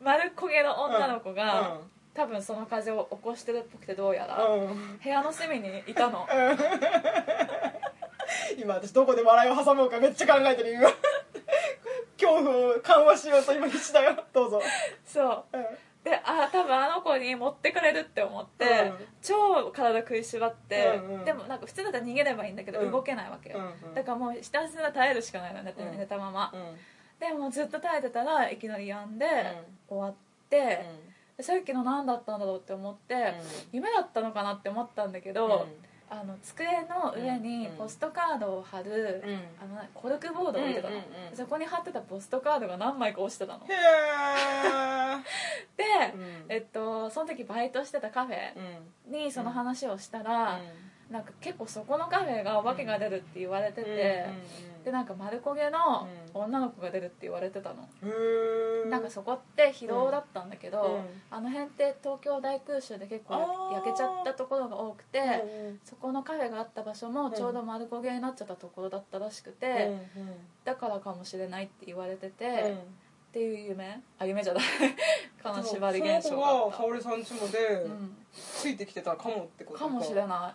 [0.00, 1.80] 丸焦げの女の子が、うん。
[2.14, 5.00] 多分その風を起こしてるっぽくてどうやら、うん。
[5.02, 6.28] 部屋の隅にいたの。
[8.56, 10.82] 今私どこで笑いを挟もうかめっちゃ考えてる今。
[12.16, 14.24] 恐怖を緩和しようと今必死だよ。
[14.32, 14.62] どうぞ。
[15.04, 15.58] そう。
[15.58, 15.66] うん
[16.04, 19.06] であ多分あの子に持ってかれるって思って、うん。
[19.22, 21.24] 超体食いしばって、うんうん。
[21.24, 22.90] でもなんか普通だったら逃げればいいんだけど、うん。
[22.90, 23.94] 動けないわけよ、うんうん。
[23.94, 26.60] だからもうひたすら耐えるしかないの寝て,、うん寝たまま、うん。
[27.20, 29.26] でもうずっと耐えてたらいきなり止んで、
[29.88, 30.14] 終わっう
[30.50, 30.84] て、
[31.36, 33.34] でさっきの何だったんだろうって思って、
[33.72, 35.66] 夢だったのかなって思ったんだけど、
[36.12, 37.76] あの机の上にうん。
[37.76, 39.34] ポストカードを貼る、うん。
[39.78, 40.96] あのコルクボードを置いてたの、
[41.32, 43.64] そこに貼ってたポストカードが何枚か落ちてたの。
[43.66, 43.76] へえ
[45.76, 45.84] で、
[46.14, 46.44] うん。
[46.50, 48.36] えっと、その時バイトしてたカフェ
[49.06, 49.12] うん。
[49.12, 50.60] にその話をしたら、
[51.12, 54.26] なんか結構そこのカフェがお化けが出るって言われてて、
[54.82, 61.02] でなんか丸焦げの女の子が出るって言われてたの、うんなんかそこって疲労だったんだけど、うん。
[61.30, 69.66] あの辺って東京大空襲で結構焼けちゃったところが多くて、うんそこのカフェがあった場所もちょうど丸焦げになっちゃったところだったらしくて、
[70.16, 70.32] うんうん。
[70.64, 72.78] だからかもしれないって言われてて、うん
[73.32, 73.98] っていう夢？
[74.18, 74.64] あ夢じゃない。
[75.42, 76.76] 金縛り現象があった。
[76.76, 78.16] その子が沙織さんちもでうん。
[78.30, 79.88] ついてきてたかもってことか。
[79.88, 80.28] もしれない。
[80.28, 80.54] なは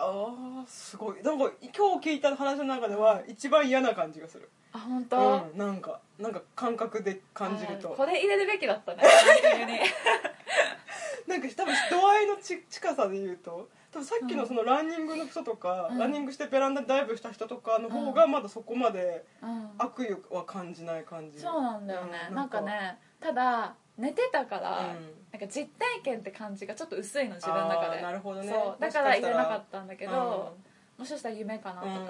[0.00, 1.22] あすごい。
[1.22, 4.44] なんか今日聞いた話の中では一番嫌な感じがする。
[4.44, 5.16] いあ本当、
[5.50, 7.94] うんなんかなんか感覚で感じると。
[7.94, 9.78] あこれ入れるべきだったねランキングに。
[11.26, 15.98] なんか多分度合いのち近さで言うと多分さっきのそのランニングの人とか、うん。
[15.98, 19.70] ランニングしてベランダでダイブした人とかの方がまだそこまでうん。
[19.78, 21.40] 悪意は感じない感じ。
[21.40, 24.86] そうなんだよね、うなんかねただ寝てたから、うん。
[25.32, 28.00] なんか実体験って感じがちちょっと薄いの自分の中で。
[28.00, 28.52] なるほどね。
[28.78, 30.12] だから入れなかったんだけうん。
[30.12, 30.56] ど、
[30.96, 31.98] もしかしたら夢かなとか、うん。
[31.98, 32.08] いや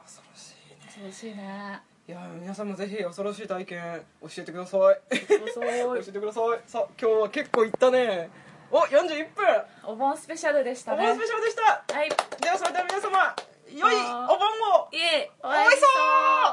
[0.00, 0.86] ー恐ろしいね。
[0.86, 1.80] 恐ろしいね。
[2.08, 4.80] いやー皆さんもぜひ恐ろしい体験教えてください。
[4.80, 6.60] 教えてください。
[6.66, 8.30] さあ今日は結構いったね
[8.74, 9.44] お四41分。
[9.84, 11.94] お盆スペシャルでした、ね、お盆スペシャルでした。
[11.94, 12.08] はい。
[12.08, 13.36] ではそれでは皆様
[13.68, 14.48] 良いお盆
[14.80, 14.88] を。
[14.88, 15.86] おいしそ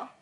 [0.04, 0.19] う。